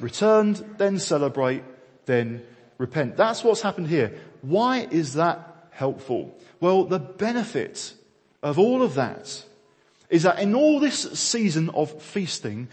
[0.00, 1.62] returned, then celebrate,
[2.06, 2.42] then
[2.78, 3.16] repent.
[3.16, 4.18] That's what's happened here.
[4.42, 6.36] Why is that helpful?
[6.60, 7.94] Well, the benefit
[8.42, 9.44] of all of that
[10.10, 12.68] is that in all this season of feasting,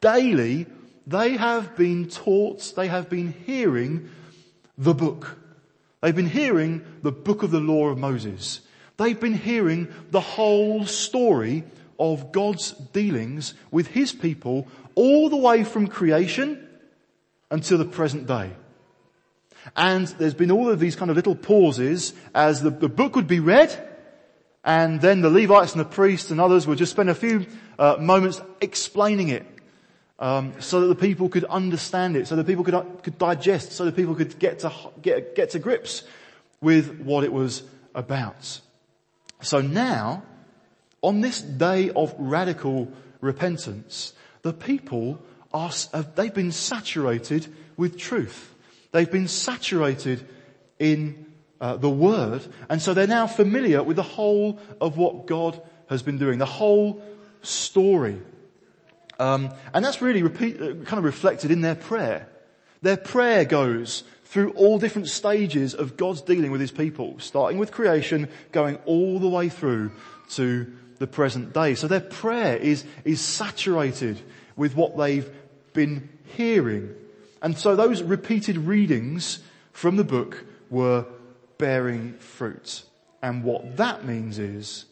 [0.00, 0.66] daily
[1.06, 4.10] they have been taught, they have been hearing
[4.76, 5.38] the book.
[6.02, 8.60] They've been hearing the book of the law of Moses.
[8.96, 11.64] They've been hearing the whole story
[11.98, 16.66] of God's dealings with His people all the way from creation
[17.50, 18.50] until the present day.
[19.76, 23.26] And there's been all of these kind of little pauses as the, the book would
[23.26, 23.74] be read
[24.66, 27.46] and then the Levites and the priests and others would just spend a few
[27.78, 29.46] uh, moments explaining it
[30.18, 33.72] um, so that the people could understand it, so that people could, uh, could digest,
[33.72, 36.02] so that people could get to, get, get to grips
[36.60, 37.62] with what it was
[37.94, 38.60] about.
[39.40, 40.24] So now,
[41.06, 42.90] on this day of radical
[43.20, 45.22] repentance, the people
[45.54, 45.70] are,
[46.16, 48.52] they've been saturated with truth.
[48.90, 50.26] They've been saturated
[50.80, 51.26] in
[51.60, 56.02] uh, the word, and so they're now familiar with the whole of what God has
[56.02, 56.38] been doing.
[56.38, 57.00] The whole
[57.40, 58.20] story.
[59.20, 62.28] Um, and that's really repeat, uh, kind of reflected in their prayer.
[62.82, 67.70] Their prayer goes through all different stages of God's dealing with his people, starting with
[67.70, 69.92] creation, going all the way through
[70.30, 70.66] to
[70.98, 71.74] the present day.
[71.74, 74.20] So their prayer is, is saturated
[74.56, 75.28] with what they've
[75.72, 76.94] been hearing.
[77.42, 79.40] And so those repeated readings
[79.72, 81.06] from the book were
[81.58, 82.82] bearing fruit.
[83.22, 84.86] And what that means is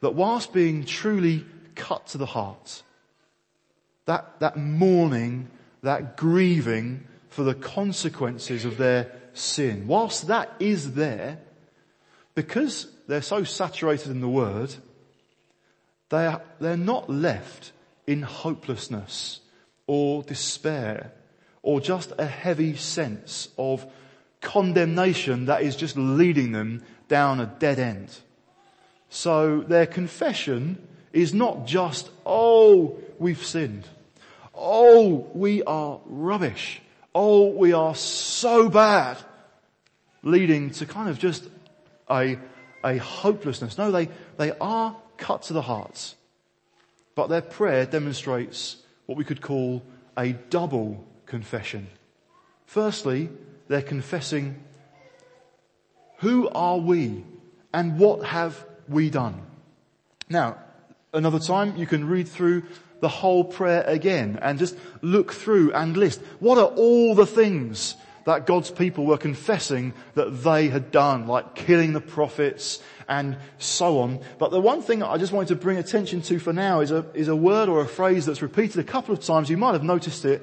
[0.00, 1.44] that whilst being truly
[1.74, 2.82] cut to the heart,
[4.06, 5.48] that, that mourning,
[5.82, 11.38] that grieving for the consequences of their sin, whilst that is there,
[12.34, 14.74] because they're so saturated in the word,
[16.12, 17.72] they are, they're not left
[18.06, 19.40] in hopelessness
[19.86, 21.10] or despair
[21.62, 23.86] or just a heavy sense of
[24.42, 28.14] condemnation that is just leading them down a dead end.
[29.08, 33.88] So their confession is not just, oh, we've sinned.
[34.54, 36.82] Oh, we are rubbish.
[37.14, 39.16] Oh, we are so bad.
[40.22, 41.48] Leading to kind of just
[42.10, 42.38] a,
[42.84, 43.78] a hopelessness.
[43.78, 46.16] No, they, they are cut to the heart.
[47.14, 49.82] But their prayer demonstrates what we could call
[50.18, 51.86] a double confession.
[52.66, 53.30] Firstly,
[53.68, 54.56] they're confessing,
[56.18, 57.24] who are we
[57.72, 59.40] and what have we done?
[60.28, 60.58] Now,
[61.14, 62.64] another time you can read through
[63.00, 67.94] the whole prayer again and just look through and list what are all the things
[68.24, 74.00] that God's people were confessing that they had done, like killing the prophets and so
[74.00, 74.20] on.
[74.38, 77.06] But the one thing I just wanted to bring attention to for now is a,
[77.14, 79.50] is a word or a phrase that's repeated a couple of times.
[79.50, 80.42] You might have noticed it.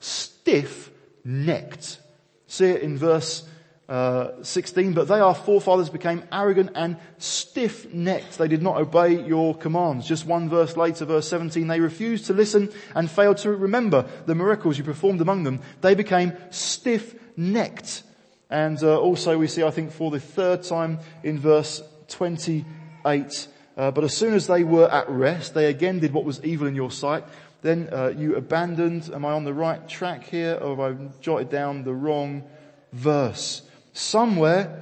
[0.00, 1.98] Stiff-necked.
[2.46, 3.46] See it in verse
[3.90, 8.38] uh, 16, but they, our forefathers, became arrogant and stiff-necked.
[8.38, 10.06] They did not obey your commands.
[10.06, 14.36] Just one verse later, verse 17, they refused to listen and failed to remember the
[14.36, 15.60] miracles you performed among them.
[15.80, 18.04] They became stiff-necked.
[18.48, 23.90] And uh, also we see, I think, for the third time in verse 28, uh,
[23.90, 26.76] but as soon as they were at rest, they again did what was evil in
[26.76, 27.24] your sight.
[27.62, 31.50] Then uh, you abandoned, am I on the right track here, or have I jotted
[31.50, 32.44] down the wrong
[32.92, 33.62] verse?
[33.92, 34.80] Somewhere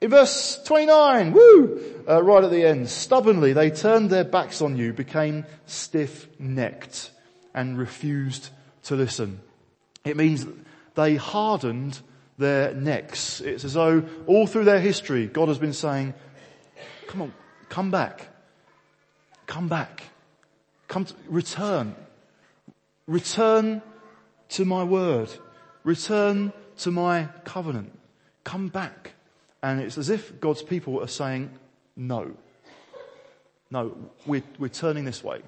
[0.00, 4.76] in verse 29, woo, uh, right at the end, stubbornly they turned their backs on
[4.76, 7.10] you, became stiff-necked
[7.52, 8.50] and refused
[8.84, 9.40] to listen.
[10.04, 10.46] It means
[10.94, 12.00] they hardened
[12.38, 13.40] their necks.
[13.40, 16.14] It's as though all through their history, God has been saying,
[17.08, 17.32] come on,
[17.68, 18.28] come back.
[19.46, 20.04] Come back.
[20.86, 21.96] Come to, return.
[23.08, 23.82] Return
[24.50, 25.28] to my word.
[25.82, 27.98] Return to my covenant
[28.48, 29.12] come back.
[29.62, 31.50] And it's as if God's people are saying,
[31.96, 32.32] no.
[33.70, 35.42] No, we're, we're turning this way.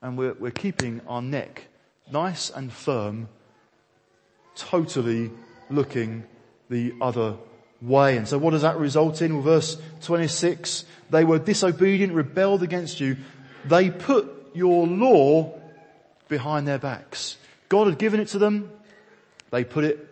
[0.00, 1.66] And we're, we're keeping our neck
[2.12, 3.28] nice and firm,
[4.54, 5.32] totally
[5.70, 6.22] looking
[6.70, 7.34] the other
[7.82, 8.16] way.
[8.16, 9.34] And so what does that result in?
[9.34, 13.16] Well, verse 26, they were disobedient, rebelled against you.
[13.64, 15.58] They put your law
[16.28, 17.38] behind their backs.
[17.68, 18.70] God had given it to them.
[19.50, 20.06] They put it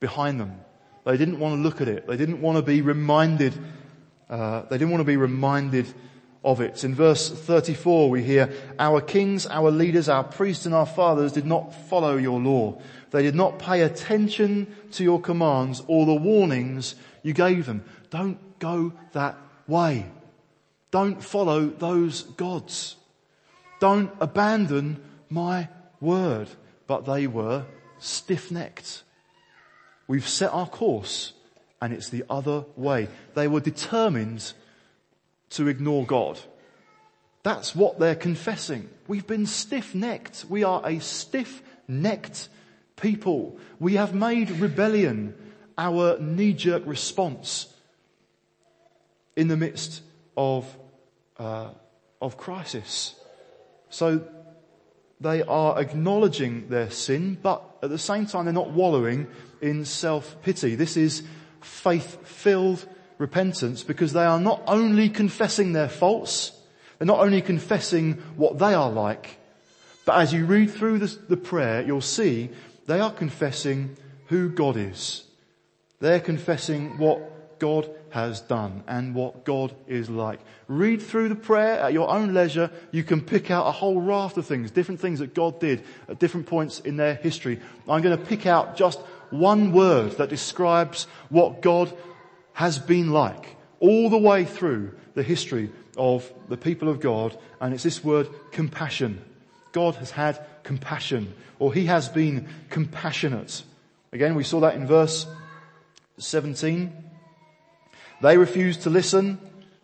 [0.00, 0.60] behind them.
[1.06, 2.08] They didn't want to look at it.
[2.08, 3.54] They didn't want to be reminded,
[4.28, 5.86] uh, they didn't want to be reminded
[6.44, 6.82] of it.
[6.82, 11.46] In verse 34 we hear, our kings, our leaders, our priests and our fathers did
[11.46, 12.80] not follow your law.
[13.12, 17.84] They did not pay attention to your commands or the warnings you gave them.
[18.10, 19.38] Don't go that
[19.68, 20.06] way.
[20.90, 22.96] Don't follow those gods.
[23.78, 25.68] Don't abandon my
[26.00, 26.48] word.
[26.88, 27.64] But they were
[27.98, 29.04] stiff-necked.
[30.08, 31.32] We've set our course
[31.80, 33.08] and it's the other way.
[33.34, 34.52] They were determined
[35.50, 36.38] to ignore God.
[37.42, 38.88] That's what they're confessing.
[39.06, 40.46] We've been stiff-necked.
[40.48, 42.48] We are a stiff-necked
[42.96, 43.58] people.
[43.78, 45.34] We have made rebellion
[45.78, 47.68] our knee-jerk response
[49.36, 50.02] in the midst
[50.36, 50.66] of,
[51.38, 51.70] uh,
[52.20, 53.14] of crisis.
[53.90, 54.26] So
[55.20, 59.26] they are acknowledging their sin, but at the same time they're not wallowing
[59.60, 60.74] in self-pity.
[60.74, 61.22] This is
[61.60, 62.86] faith-filled
[63.18, 66.52] repentance because they are not only confessing their faults,
[66.98, 69.38] they're not only confessing what they are like,
[70.04, 72.50] but as you read through the, the prayer, you'll see
[72.86, 75.24] they are confessing who God is.
[75.98, 80.40] They're confessing what God has done and what God is like.
[80.68, 82.70] Read through the prayer at your own leisure.
[82.90, 86.18] You can pick out a whole raft of things, different things that God did at
[86.18, 87.60] different points in their history.
[87.88, 89.00] I'm going to pick out just
[89.30, 91.92] one word that describes what God
[92.52, 97.74] has been like, all the way through the history of the people of God, and
[97.74, 99.22] it's this word compassion.
[99.72, 103.62] God has had compassion, or he has been compassionate.
[104.12, 105.26] Again, we saw that in verse
[106.18, 107.05] 17.
[108.20, 109.38] They refused to listen,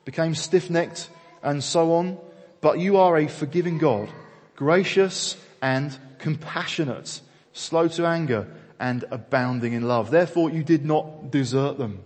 [0.04, 1.10] became stiff-necked,
[1.42, 2.18] and so on.
[2.60, 4.08] But you are a forgiving God,
[4.56, 7.20] gracious and compassionate,
[7.52, 8.46] slow to anger,
[8.78, 10.10] and abounding in love.
[10.10, 12.02] Therefore you did not desert them.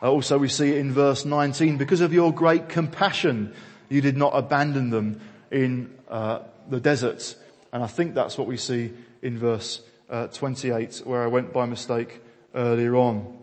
[0.00, 3.52] Uh, also we see in verse 19, because of your great compassion,
[3.88, 5.20] you did not abandon them
[5.50, 7.36] in uh, the desert.
[7.72, 11.66] And I think that's what we see in verse uh, 28, where I went by
[11.66, 12.20] mistake
[12.54, 13.38] earlier on,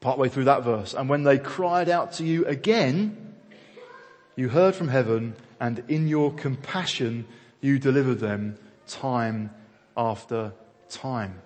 [0.00, 0.94] partway through that verse.
[0.94, 3.34] And when they cried out to you again,
[4.36, 7.26] you heard from heaven, and in your compassion
[7.60, 9.50] you delivered them time
[9.96, 10.52] after
[10.88, 11.42] time.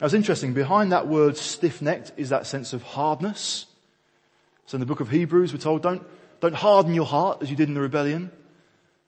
[0.00, 0.52] Now it's interesting.
[0.52, 3.66] Behind that word stiff-necked is that sense of hardness.
[4.66, 6.02] So in the book of Hebrews we're told don't,
[6.40, 8.30] don't harden your heart as you did in the rebellion.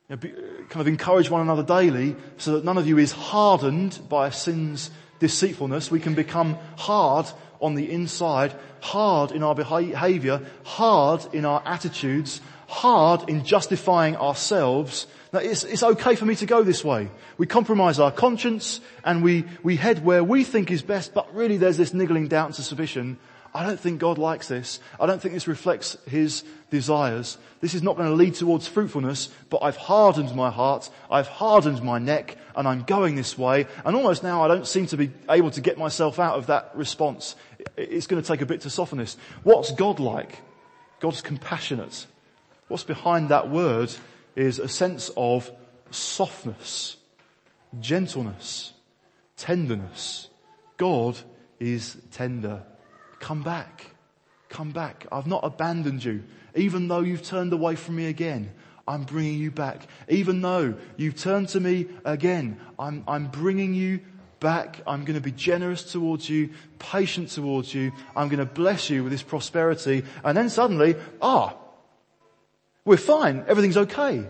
[0.09, 0.31] You know, be,
[0.69, 4.91] kind of encourage one another daily so that none of you is hardened by sin's
[5.21, 5.91] deceitfulness.
[5.91, 7.27] We can become hard
[7.61, 15.07] on the inside, hard in our behavior, hard in our attitudes, hard in justifying ourselves
[15.43, 17.11] it's, it's okay for me to go this way.
[17.39, 21.57] We compromise our conscience and we, we head where we think is best, but really
[21.57, 23.19] there's this niggling doubt and suspicion.
[23.55, 24.81] I don't think God likes this.
[24.99, 27.39] I don't think this reflects His desires.
[27.61, 31.81] This is not going to lead towards fruitfulness, but I've hardened my heart, I've hardened
[31.81, 35.13] my neck, and I'm going this way, and almost now I don't seem to be
[35.31, 37.37] able to get myself out of that response.
[37.77, 39.17] It's going to take a bit to soften this.
[39.45, 40.41] What's God like?
[40.99, 42.07] God's compassionate.
[42.67, 43.95] What's behind that word
[44.35, 45.49] is a sense of
[45.93, 46.97] softness,
[47.79, 48.73] gentleness,
[49.37, 50.29] tenderness.
[50.77, 51.17] God
[51.61, 52.65] is tender.
[53.21, 53.87] Come back.
[54.49, 55.07] Come back.
[55.11, 56.23] I've not abandoned you.
[56.55, 58.53] Even though you've turned away from me again,
[58.87, 59.87] I'm bringing you back.
[60.09, 64.01] Even though you've turned to me again, I'm, I'm bringing you
[64.41, 64.81] back.
[64.87, 67.93] I'm going to be generous towards you, patient towards you.
[68.15, 70.05] I'm going to bless you with this prosperity.
[70.23, 71.57] And then suddenly, ah,
[72.85, 73.45] we're fine.
[73.49, 74.25] Everything's okay.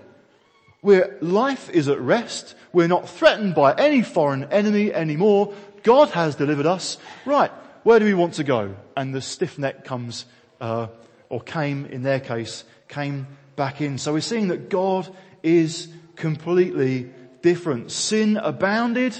[0.82, 2.54] We're, life is at rest.
[2.72, 5.52] We're not threatened by any foreign enemy anymore.
[5.82, 6.98] God has delivered us.
[7.24, 7.50] Right.
[7.84, 8.74] Where do we want to go?
[8.96, 10.24] And the stiff neck comes,
[10.60, 10.88] uh,
[11.28, 13.26] or came in their case, came
[13.56, 13.98] back in.
[13.98, 17.10] So we're seeing that God is completely
[17.42, 17.92] different.
[17.92, 19.14] Sin abounded.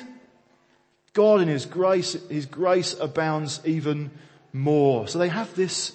[1.13, 4.11] God in His grace, His grace abounds even
[4.53, 5.09] more.
[5.09, 5.93] So they have this,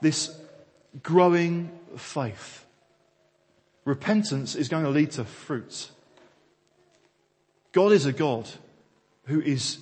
[0.00, 0.34] this
[1.02, 2.64] growing faith.
[3.84, 5.90] Repentance is going to lead to fruit.
[7.72, 8.48] God is a God
[9.26, 9.78] who is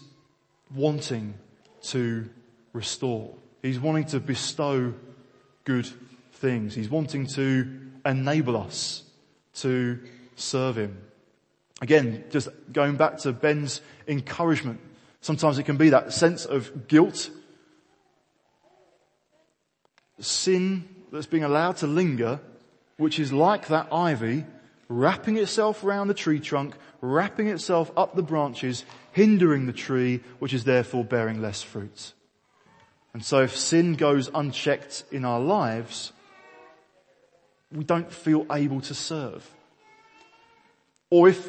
[0.75, 1.35] wanting
[1.83, 2.29] to
[2.73, 3.35] restore.
[3.63, 4.95] He's wanting to bestow
[5.65, 5.89] good
[6.33, 6.75] things.
[6.75, 9.03] He's wanting to enable us
[9.57, 10.01] to
[10.37, 11.01] serve Him.
[11.83, 14.81] Again, just going back to Ben's encouragement.
[15.21, 17.31] Sometimes it can be that sense of guilt.
[20.19, 22.41] Sin that's being allowed to linger,
[22.97, 24.45] which is like that ivy,
[24.91, 30.53] wrapping itself around the tree trunk, wrapping itself up the branches, hindering the tree, which
[30.53, 32.13] is therefore bearing less fruit.
[33.15, 36.13] And so if sin goes unchecked in our lives,
[37.73, 39.49] we don't feel able to serve.
[41.09, 41.49] Or if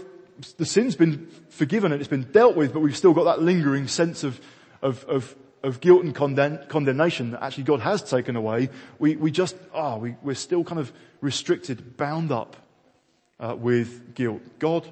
[0.57, 3.87] the sin's been forgiven and it's been dealt with, but we've still got that lingering
[3.87, 4.39] sense of,
[4.81, 9.29] of, of of guilt and condemn, condemnation that actually God has taken away, we, we
[9.29, 12.55] just, ah, oh, we, we're still kind of restricted, bound up
[13.41, 14.41] uh, with guilt.
[14.59, 14.87] God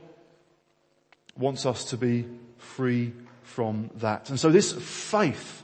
[1.37, 2.25] wants us to be
[2.57, 4.29] free from that.
[4.29, 5.63] And so this faith,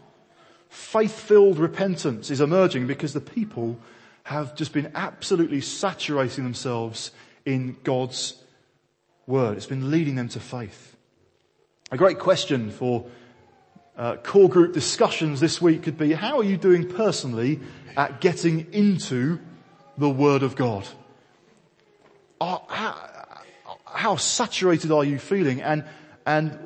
[0.69, 3.77] faith-filled repentance is emerging because the people
[4.23, 7.11] have just been absolutely saturating themselves
[7.45, 8.41] in God's
[9.27, 9.57] word.
[9.57, 10.95] It's been leading them to faith.
[11.91, 13.05] A great question for
[13.97, 17.59] uh, core group discussions this week could be, how are you doing personally
[17.95, 19.39] at getting into
[19.97, 20.87] the Word of God?
[22.39, 22.95] How,
[23.85, 25.83] how saturated are you feeling and,
[26.25, 26.57] and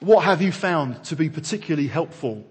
[0.00, 2.44] what have you found to be particularly helpful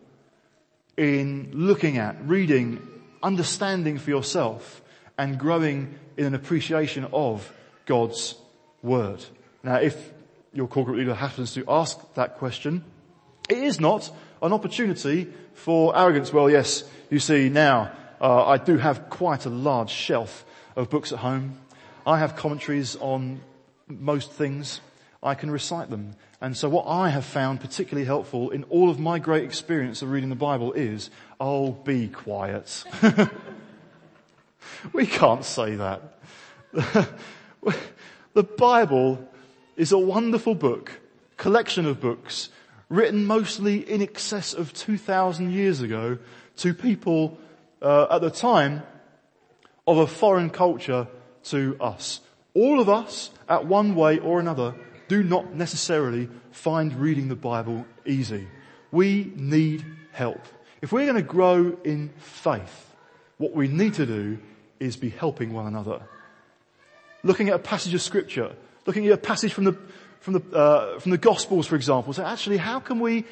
[0.96, 2.88] in looking at, reading,
[3.22, 4.82] understanding for yourself
[5.18, 7.52] and growing in an appreciation of
[7.86, 8.36] God's
[8.82, 9.24] Word?
[9.64, 10.12] Now if
[10.54, 12.84] your group leader happens to ask that question,
[13.50, 14.10] it is not
[14.42, 16.32] an opportunity for arrogance.
[16.32, 20.46] Well, yes, you see now, uh, I do have quite a large shelf
[20.76, 21.60] of books at home.
[22.06, 23.42] I have commentaries on
[23.88, 24.82] most things.
[25.24, 26.16] I can recite them.
[26.40, 30.10] And so what I have found particularly helpful in all of my great experience of
[30.10, 32.84] reading the Bible is, oh, be quiet.
[34.94, 36.18] we can't say that.
[38.34, 39.28] the Bible
[39.76, 41.00] is a wonderful book,
[41.38, 42.50] collection of books,
[42.90, 46.18] written mostly in excess of 2,000 years ago
[46.58, 47.38] to people
[47.82, 48.82] uh, at the time
[49.88, 51.08] of a foreign culture
[51.44, 52.22] to us.
[52.54, 54.76] All of us, at one way or another,
[55.08, 58.48] do not necessarily find reading the Bible easy.
[58.92, 60.42] We need help.
[60.82, 62.94] If we're going to grow in faith,
[63.38, 64.40] what we need to do
[64.80, 66.02] is be helping one another.
[67.24, 68.56] Looking at a passage of scripture,
[68.86, 69.78] looking at a passage from the,
[70.20, 73.26] from the, uh, from the gospels, for example, say, actually, how can we,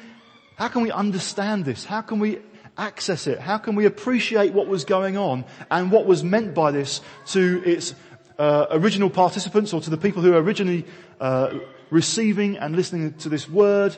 [0.56, 1.84] how can we understand this?
[1.84, 2.38] How can we
[2.76, 3.38] access it?
[3.40, 7.62] How can we appreciate what was going on and what was meant by this to
[7.64, 7.94] its
[8.38, 10.86] uh, original participants or to the people who are originally
[11.20, 11.58] uh,
[11.90, 13.96] receiving and listening to this word?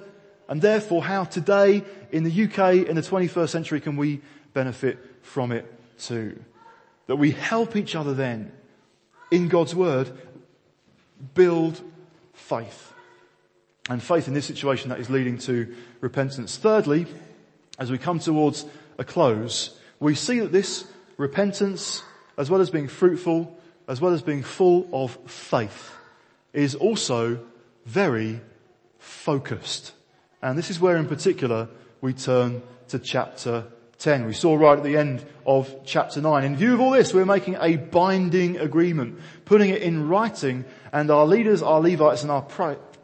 [0.49, 4.21] And therefore how today in the UK in the 21st century can we
[4.53, 6.43] benefit from it too?
[7.07, 8.53] That we help each other then
[9.31, 10.11] in God's word
[11.35, 11.81] build
[12.35, 12.93] faith.
[13.89, 16.57] And faith in this situation that is leading to repentance.
[16.57, 17.07] Thirdly,
[17.79, 18.65] as we come towards
[18.99, 20.85] a close, we see that this
[21.17, 22.03] repentance,
[22.37, 23.57] as well as being fruitful,
[23.89, 25.93] as well as being full of faith,
[26.53, 27.39] is also
[27.87, 28.41] very
[28.99, 29.93] focused.
[30.41, 31.69] And this is where in particular
[32.01, 33.65] we turn to chapter
[33.99, 34.27] 10.
[34.27, 36.45] We saw right at the end of chapter 9.
[36.45, 41.11] In view of all this, we're making a binding agreement, putting it in writing, and
[41.11, 42.43] our leaders, our Levites and our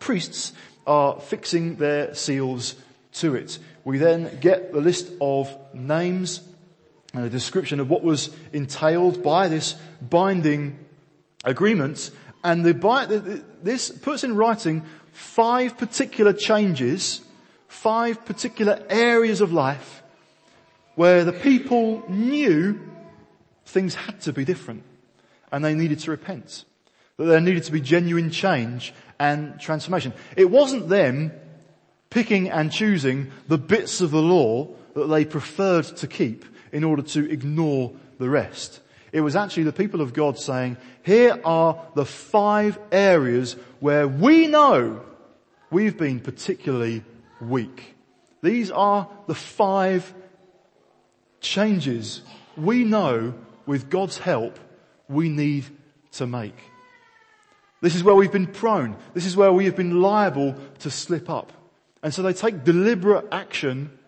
[0.00, 0.52] priests
[0.86, 2.74] are fixing their seals
[3.12, 3.58] to it.
[3.88, 6.40] We then get the list of names
[7.14, 10.78] uh, and a description of what was entailed by this binding
[11.42, 12.10] agreement.
[12.44, 17.22] And the, this puts in writing five particular changes,
[17.66, 20.02] five particular areas of life
[20.94, 22.78] where the people knew
[23.64, 24.82] things had to be different
[25.50, 26.66] and they needed to repent.
[27.16, 30.12] That there needed to be genuine change and transformation.
[30.36, 31.32] It wasn't them
[32.10, 37.02] picking and choosing the bits of the law that they preferred to keep in order
[37.02, 38.80] to ignore the rest.
[39.12, 44.46] It was actually the people of God saying, here are the five areas where we
[44.46, 45.02] know
[45.70, 47.04] we've been particularly
[47.40, 47.94] weak.
[48.42, 50.14] These are the five
[51.40, 52.22] changes
[52.56, 53.34] we know
[53.66, 54.58] with God's help
[55.08, 55.64] we need
[56.12, 56.58] to make.
[57.80, 58.96] This is where we've been prone.
[59.14, 61.52] This is where we have been liable to slip up.
[62.02, 63.98] And so they take deliberate action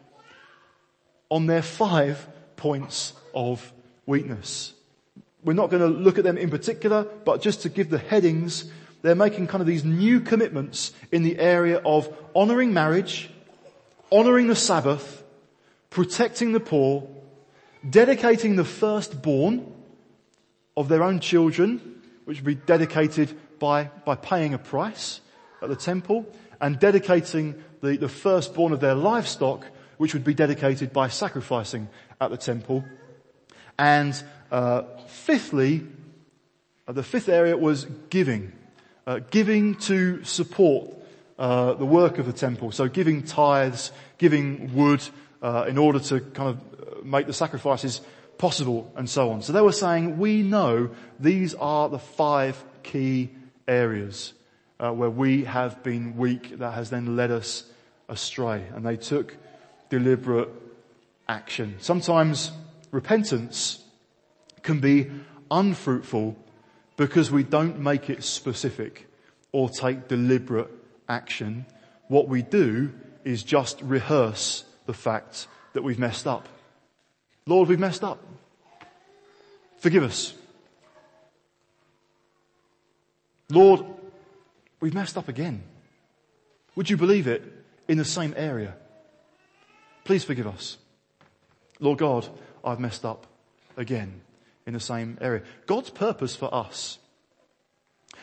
[1.28, 2.26] on their five
[2.56, 3.72] points of
[4.06, 4.74] weakness.
[5.42, 8.70] We're not going to look at them in particular, but just to give the headings,
[9.02, 13.30] they're making kind of these new commitments in the area of honoring marriage,
[14.12, 15.22] honoring the Sabbath,
[15.88, 17.08] protecting the poor,
[17.88, 19.72] dedicating the firstborn
[20.76, 25.20] of their own children, which would be dedicated by, by paying a price
[25.62, 26.26] at the temple,
[26.60, 29.66] and dedicating the, the firstborn of their livestock,
[29.96, 31.88] which would be dedicated by sacrificing
[32.20, 32.84] at the temple.
[33.78, 35.86] And uh, fifthly,
[36.86, 38.52] uh, the fifth area was giving.
[39.06, 40.92] Uh, giving to support
[41.38, 42.70] uh, the work of the temple.
[42.72, 45.02] So giving tithes, giving wood
[45.42, 48.02] uh, in order to kind of uh, make the sacrifices
[48.36, 49.42] possible and so on.
[49.42, 53.30] So they were saying, we know these are the five key
[53.66, 54.34] areas
[54.78, 57.69] where we have been weak that has then led us
[58.10, 58.64] astray.
[58.74, 59.36] And they took
[59.88, 60.48] deliberate
[61.28, 61.76] action.
[61.78, 62.50] Sometimes
[62.90, 63.82] repentance
[64.62, 65.10] can be
[65.50, 66.36] unfruitful
[66.96, 69.08] because we don't make it specific
[69.52, 70.70] or take deliberate
[71.08, 71.64] action.
[72.08, 72.92] What we do
[73.24, 76.48] is just rehearse the fact that we've messed up.
[77.46, 78.22] Lord, we've messed up.
[79.78, 80.34] Forgive us.
[83.48, 83.84] Lord,
[84.80, 85.62] We've messed up again.
[86.74, 87.42] Would you believe it?
[87.90, 88.76] In the same area.
[90.04, 90.78] Please forgive us.
[91.80, 92.24] Lord God,
[92.64, 93.26] I've messed up
[93.76, 94.20] again
[94.64, 95.42] in the same area.
[95.66, 97.00] God's purpose for us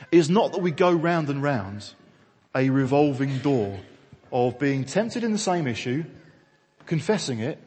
[0.09, 1.93] is not that we go round and round
[2.55, 3.77] a revolving door
[4.31, 6.05] of being tempted in the same issue,
[6.85, 7.61] confessing it,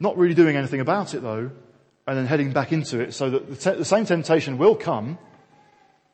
[0.00, 1.52] not really doing anything about it though,
[2.08, 5.18] and then heading back into it so that the, te- the same temptation will come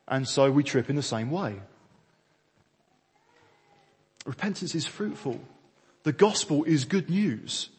[0.07, 1.57] and so we trip in the same way.
[4.27, 5.41] Repentance is fruitful.
[6.03, 7.71] The gospel is good news.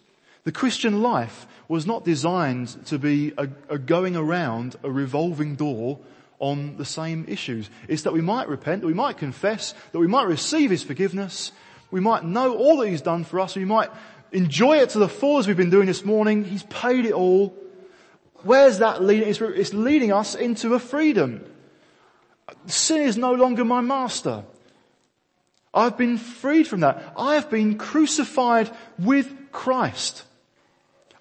[0.43, 5.99] The Christian life was not designed to be a, a going around a revolving door
[6.39, 7.69] on the same issues.
[7.87, 11.51] It's that we might repent, that we might confess, that we might receive His forgiveness,
[11.91, 13.91] we might know all that He's done for us, we might
[14.31, 16.43] enjoy it to the full as we've been doing this morning.
[16.43, 17.55] He's paid it all.
[18.43, 19.27] Where's that leading?
[19.29, 21.45] It's leading us into a freedom.
[22.65, 24.43] Sin is no longer my master.
[25.74, 27.13] I've been freed from that.
[27.17, 28.69] I have been crucified
[28.99, 30.24] with Christ.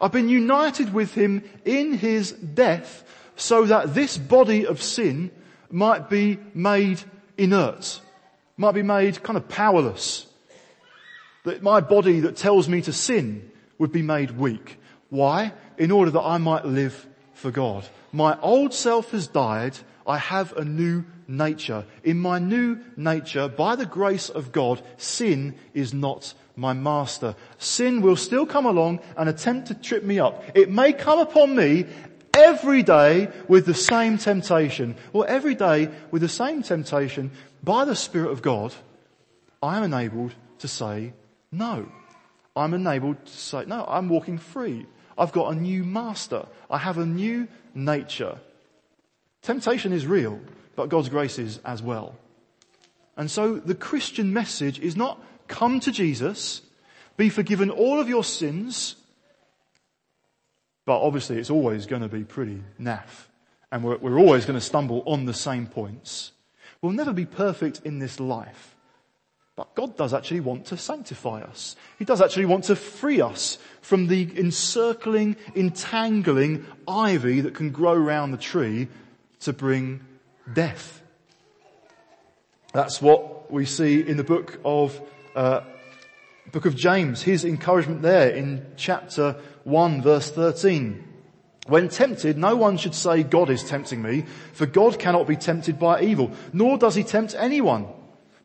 [0.01, 3.05] I've been united with Him in His death
[3.37, 5.31] so that this body of sin
[5.71, 7.03] might be made
[7.39, 8.01] inert,
[8.57, 10.27] might be made kind of powerless.
[11.45, 14.79] That my body that tells me to sin would be made weak.
[15.09, 15.53] Why?
[15.79, 17.87] In order that I might live for God.
[18.13, 19.79] My old self has died.
[20.07, 21.85] I have a new nature.
[22.05, 27.35] In my new nature, by the grace of God, sin is not my master.
[27.59, 30.43] Sin will still come along and attempt to trip me up.
[30.55, 31.87] It may come upon me
[32.35, 34.97] every day with the same temptation.
[35.13, 37.31] Well, every day with the same temptation,
[37.63, 38.75] by the Spirit of God,
[39.63, 41.13] I am enabled to say
[41.53, 41.87] no.
[42.57, 44.87] I'm enabled to say, no, I'm walking free.
[45.17, 46.47] I've got a new master.
[46.69, 48.39] I have a new nature.
[49.43, 50.41] Temptation is real,
[50.81, 52.15] but God's grace is as well.
[53.15, 56.63] And so the Christian message is not come to Jesus,
[57.19, 58.97] be forgiven all of your sins,
[60.87, 63.27] but obviously it's always going to be pretty naff.
[63.71, 66.33] And we're, we're always going to stumble on the same points.
[66.81, 68.75] We'll never be perfect in this life.
[69.57, 71.77] But God does actually want to sanctify us.
[71.99, 77.93] He does actually want to free us from the encircling, entangling ivy that can grow
[77.93, 78.89] around the tree
[79.41, 80.07] to bring
[80.53, 81.03] death.
[82.73, 85.01] That's what we see in the book of,
[85.35, 85.63] uh,
[86.53, 91.05] book of James, his encouragement there in chapter 1 verse 13.
[91.67, 95.79] When tempted, no one should say, God is tempting me, for God cannot be tempted
[95.79, 97.87] by evil, nor does he tempt anyone.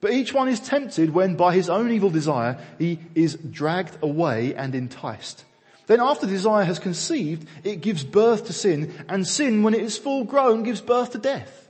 [0.02, 4.54] But each one is tempted when by his own evil desire he is dragged away
[4.54, 5.46] and enticed.
[5.88, 9.98] Then after desire has conceived, it gives birth to sin, and sin, when it is
[9.98, 11.65] full grown, gives birth to death.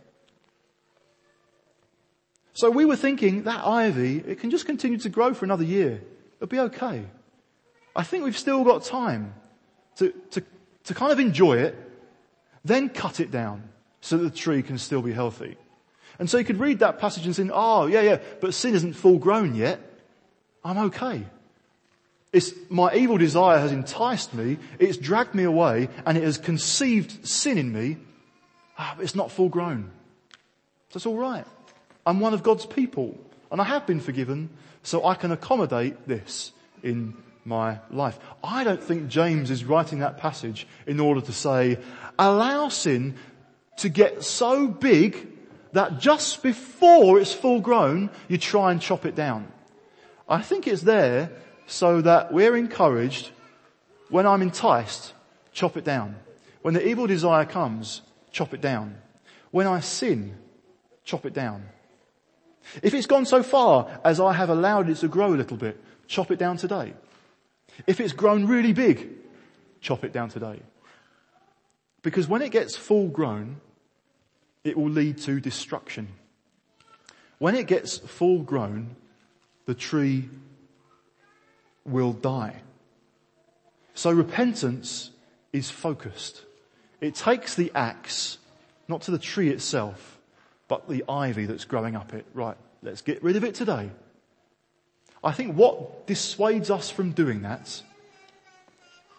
[2.56, 6.02] So we were thinking that ivy, it can just continue to grow for another year.
[6.38, 7.06] It'll be okay.
[7.94, 9.34] I think we've still got time
[9.98, 10.42] to, to,
[10.86, 11.76] to kind of enjoy it,
[12.64, 13.68] then cut it down
[14.00, 15.58] so that the tree can still be healthy.
[16.18, 18.94] And so you could read that passage and think, oh yeah, yeah, but sin isn't
[18.94, 19.82] full grown yet.
[20.64, 21.26] I'm okay.
[22.32, 27.28] It's, my evil desire has enticed me, it's dragged me away, and it has conceived
[27.28, 27.98] sin in me.
[28.78, 29.92] Ah, but it's not full grown.
[30.92, 31.46] So it's alright.
[32.06, 33.18] I'm one of God's people,
[33.52, 34.50] and I have been forgiven,
[34.84, 36.52] so I can accommodate this
[36.84, 38.20] in my life.
[38.44, 41.78] I don't think James is writing that passage in order to say,
[42.18, 43.16] allow sin
[43.78, 45.28] to get so big
[45.74, 49.52] that just before it's full grown, you try and chop it down.
[50.30, 51.32] I think it's there
[51.68, 53.32] so that we're encouraged,
[54.10, 55.14] when I'm enticed,
[55.52, 56.16] chop it down.
[56.62, 58.02] When the evil desire comes,
[58.32, 58.96] chop it down.
[59.52, 60.38] When I sin,
[61.04, 61.66] chop it down.
[62.82, 65.80] If it's gone so far as I have allowed it to grow a little bit,
[66.08, 66.94] chop it down today.
[67.88, 69.10] If it's grown really big,
[69.82, 70.60] chop it down today.
[72.02, 73.62] Because when it gets full grown,
[74.64, 76.08] it will lead to destruction.
[77.38, 78.96] When it gets full grown,
[79.66, 80.30] the tree
[81.86, 82.62] will die.
[83.94, 85.12] So repentance
[85.54, 86.44] is focused.
[87.02, 88.38] It takes the axe,
[88.88, 90.15] not to the tree itself,
[90.68, 92.26] but the ivy that's growing up it.
[92.34, 93.90] Right, let's get rid of it today.
[95.24, 97.82] I think what dissuades us from doing that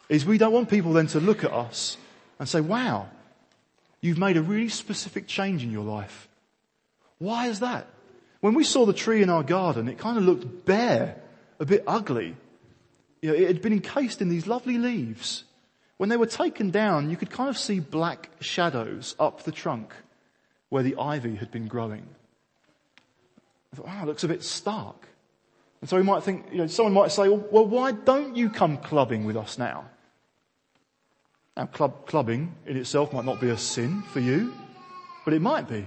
[0.09, 1.97] is we don't want people then to look at us
[2.38, 3.09] and say, wow,
[4.07, 6.28] You've made a really specific change in your life.
[7.18, 7.88] Why is that?
[8.40, 11.16] When we saw the tree in our garden, it kind of looked bare,
[11.59, 12.36] a bit ugly.
[13.20, 15.42] You know, it had been encased in these lovely leaves.
[15.97, 19.94] When they were taken down, you could kind of see black shadows up the trunk
[20.69, 22.07] where the ivy had been growing.
[23.73, 25.07] I thought, wow, it looks a bit stark.
[25.81, 28.51] And so we might think, you know, someone might say, well, well why don't you
[28.51, 29.91] come clubbing with us now?
[31.57, 34.53] Now, club, clubbing in itself might not be a sin for you,
[35.25, 35.87] but it might be.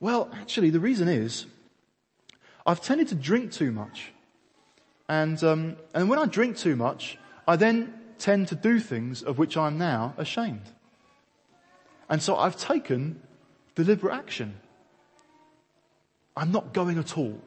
[0.00, 1.46] Well, actually, the reason is
[2.64, 4.12] I've tended to drink too much.
[5.08, 9.38] And, um, and when I drink too much, I then tend to do things of
[9.38, 10.70] which I'm now ashamed.
[12.08, 13.20] And so I've taken
[13.78, 14.56] deliberate action.
[16.36, 17.38] I'm not going at all.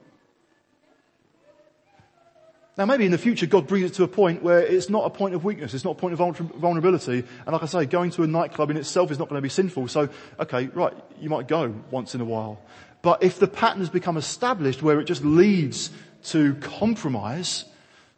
[2.77, 5.09] Now maybe in the future God brings it to a point where it's not a
[5.09, 8.23] point of weakness, it's not a point of vulnerability, and like I say, going to
[8.23, 10.07] a nightclub in itself is not going to be sinful, so
[10.39, 12.61] okay, right, you might go once in a while.
[13.01, 15.91] But if the pattern has become established where it just leads
[16.31, 17.65] to compromise,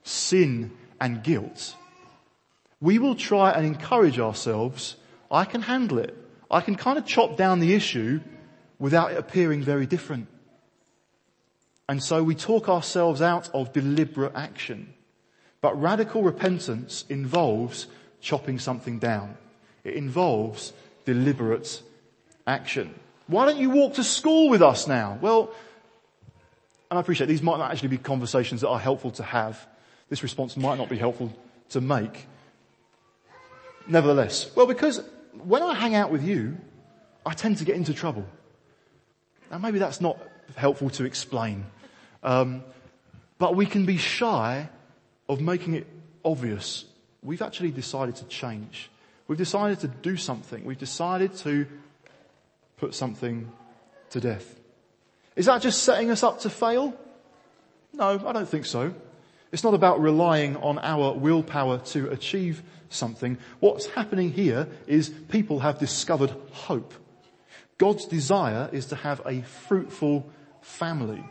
[0.04, 1.76] sin and guilt,
[2.80, 4.98] we will try and encourage ourselves,
[5.32, 6.16] I can handle it.
[6.54, 8.22] I can kind of chop down the issue
[8.80, 10.28] without it appearing very different.
[11.90, 14.94] And so we talk ourselves out of deliberate action.
[15.62, 17.88] But radical repentance involves
[18.22, 19.38] chopping something down.
[19.84, 20.74] It involves
[21.06, 21.82] deliberate
[22.48, 22.94] action.
[23.28, 25.18] Why don't you walk to school with us now?
[25.22, 25.52] Well,
[26.90, 29.66] and I appreciate these might not actually be conversations that are helpful to have.
[30.10, 31.34] This response might not be helpful
[31.70, 32.28] to make.
[33.88, 35.02] Nevertheless, well, because
[35.44, 36.58] when I hang out with you,
[37.26, 38.26] I tend to get into trouble.
[39.52, 40.18] Now maybe that's not
[40.56, 41.66] helpful to explain.
[42.22, 42.64] Um,
[43.38, 44.70] but we can be shy
[45.28, 45.88] of making it
[46.24, 46.86] obvious.
[47.22, 48.90] We've actually decided to change.
[49.28, 50.66] We've decided to do something.
[50.66, 51.66] We've decided to
[52.78, 53.52] put something
[54.12, 54.60] to death.
[55.36, 56.94] Is that just setting us up to fail?
[57.94, 58.94] No, I don't think so.
[59.54, 63.38] It's not about relying on our willpower to achieve something.
[63.60, 66.92] What's happening here is people have discovered hope.
[67.78, 70.28] God's desire is to have a fruitful
[70.62, 71.24] family.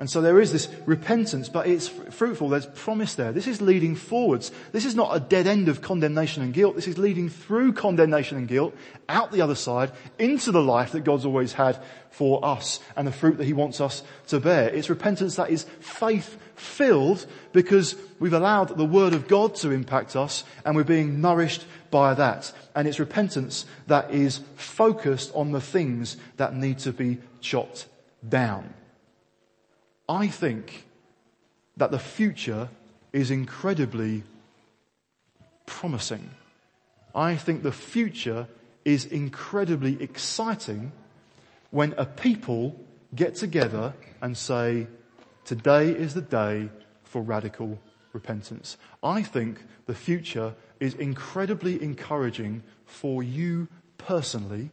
[0.00, 2.48] And so there is this repentance, but it's fruitful.
[2.48, 3.32] There's promise there.
[3.32, 4.52] This is leading forwards.
[4.70, 6.76] This is not a dead end of condemnation and guilt.
[6.76, 8.76] This is leading through condemnation and guilt,
[9.08, 13.12] out the other side, into the life that God's always had for us and the
[13.12, 14.68] fruit that He wants us to bear.
[14.68, 20.14] It's repentance that is faith filled because we've allowed the Word of God to impact
[20.14, 22.52] us and we're being nourished by that.
[22.76, 27.86] And it's repentance that is focused on the things that need to be chopped
[28.28, 28.74] down.
[30.08, 30.86] I think
[31.76, 32.68] that the future
[33.12, 34.24] is incredibly
[35.66, 36.30] promising.
[37.14, 38.48] I think the future
[38.84, 40.92] is incredibly exciting
[41.70, 42.74] when a people
[43.14, 43.92] get together
[44.22, 44.86] and say,
[45.44, 46.70] today is the day
[47.04, 47.78] for radical
[48.12, 48.76] repentance.
[49.02, 54.70] I think the future is incredibly encouraging for you personally.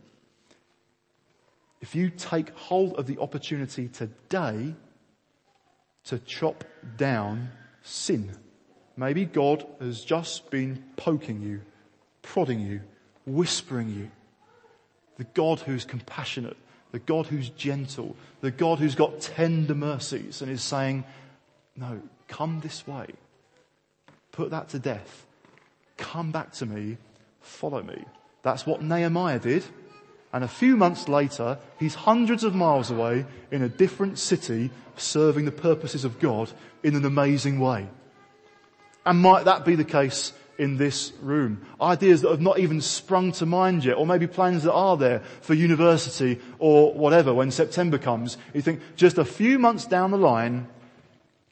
[1.82, 4.76] If you take hold of the opportunity today
[6.06, 6.64] to chop
[6.98, 7.50] down
[7.84, 8.32] sin.
[8.98, 11.62] Maybe God has just been poking you,
[12.22, 12.82] prodding you,
[13.26, 14.10] whispering you.
[15.18, 16.58] The God who's compassionate,
[16.92, 21.04] the God who's gentle, the God who's got tender mercies and is saying,
[21.76, 23.08] no, come this way.
[24.32, 25.26] Put that to death.
[25.98, 26.98] Come back to me.
[27.42, 28.04] Follow me.
[28.44, 29.64] That's what Nehemiah did.
[30.36, 35.46] And a few months later, he's hundreds of miles away in a different city serving
[35.46, 36.52] the purposes of God
[36.84, 37.88] in an amazing way.
[39.06, 41.66] And might that be the case in this room?
[41.80, 45.22] Ideas that have not even sprung to mind yet, or maybe plans that are there
[45.40, 48.38] for university or whatever when September comes.
[48.54, 50.68] You think just a few months down the line,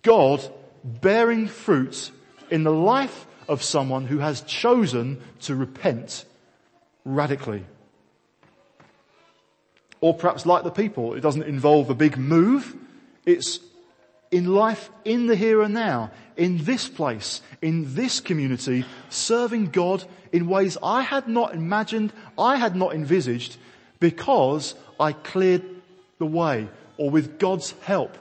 [0.01, 0.41] God
[0.83, 2.11] bearing fruit
[2.49, 6.25] in the life of someone who has chosen to repent
[7.05, 7.63] radically.
[10.03, 12.75] Or perhaps like the people, it doesn't involve a big move.
[13.25, 13.61] It's
[14.31, 20.03] in life, in the here and now, in this place, in this community, serving God
[20.33, 23.55] in ways I had not imagined, I had not envisaged,
[24.01, 25.63] because I cleared
[26.17, 28.17] the way, or with God's help,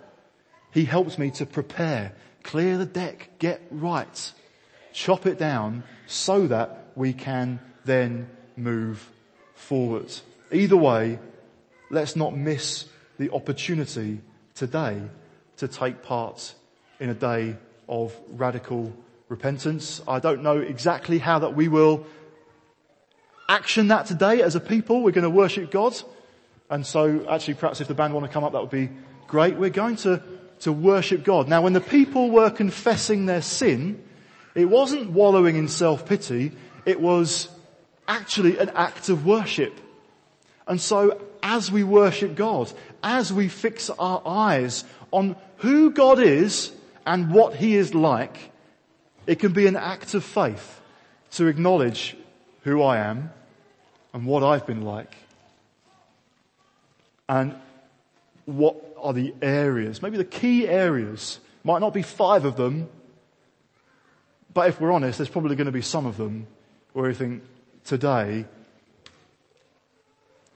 [0.70, 2.12] He helped me to prepare,
[2.44, 4.32] clear the deck, get right,
[4.92, 9.10] chop it down, so that we can then move
[9.56, 10.12] forward.
[10.52, 11.18] Either way,
[11.92, 12.86] let's not miss
[13.18, 14.20] the opportunity
[14.54, 15.00] today
[15.58, 16.54] to take part
[16.98, 17.56] in a day
[17.88, 18.92] of radical
[19.28, 20.00] repentance.
[20.08, 22.06] I don't know exactly how that we will
[23.48, 25.02] action that today as a people.
[25.02, 25.94] We're going to worship God.
[26.70, 28.88] And so actually perhaps if the band want to come up, that would be
[29.26, 29.56] great.
[29.56, 30.22] We're going to,
[30.60, 31.46] to worship God.
[31.48, 34.02] Now when the people were confessing their sin,
[34.54, 36.52] it wasn't wallowing in self-pity.
[36.86, 37.48] It was
[38.08, 39.78] actually an act of worship.
[40.66, 42.72] And so as we worship God,
[43.02, 46.72] as we fix our eyes on who God is
[47.06, 48.50] and what He is like,
[49.26, 50.80] it can be an act of faith
[51.32, 52.16] to acknowledge
[52.62, 53.30] who I am
[54.12, 55.14] and what I've been like.
[57.28, 57.54] And
[58.44, 62.88] what are the areas, maybe the key areas, might not be five of them,
[64.52, 66.46] but if we're honest, there's probably going to be some of them
[66.92, 67.42] where we think,
[67.84, 68.44] today,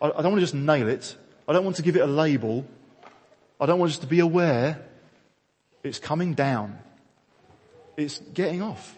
[0.00, 1.16] I, don't want to just nail it.
[1.48, 2.66] I don't want to give it a label.
[3.60, 4.82] I don't want us to be aware
[5.82, 6.78] it's coming down.
[7.96, 8.96] it's getting off.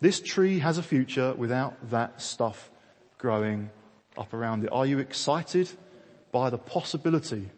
[0.00, 2.70] This tree has a future without that stuff
[3.18, 3.70] growing
[4.16, 4.70] up around it.
[4.72, 5.68] Are you excited
[6.30, 7.50] by the possibility?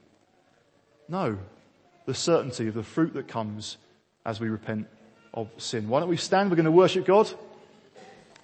[1.08, 1.38] No,
[2.06, 3.76] the certainty of the fruit that comes
[4.24, 4.86] as we repent
[5.34, 5.88] of sin.
[5.88, 6.50] Why don't we stand?
[6.50, 7.30] We're going to worship God.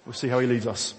[0.05, 0.93] We'll see how he leads us.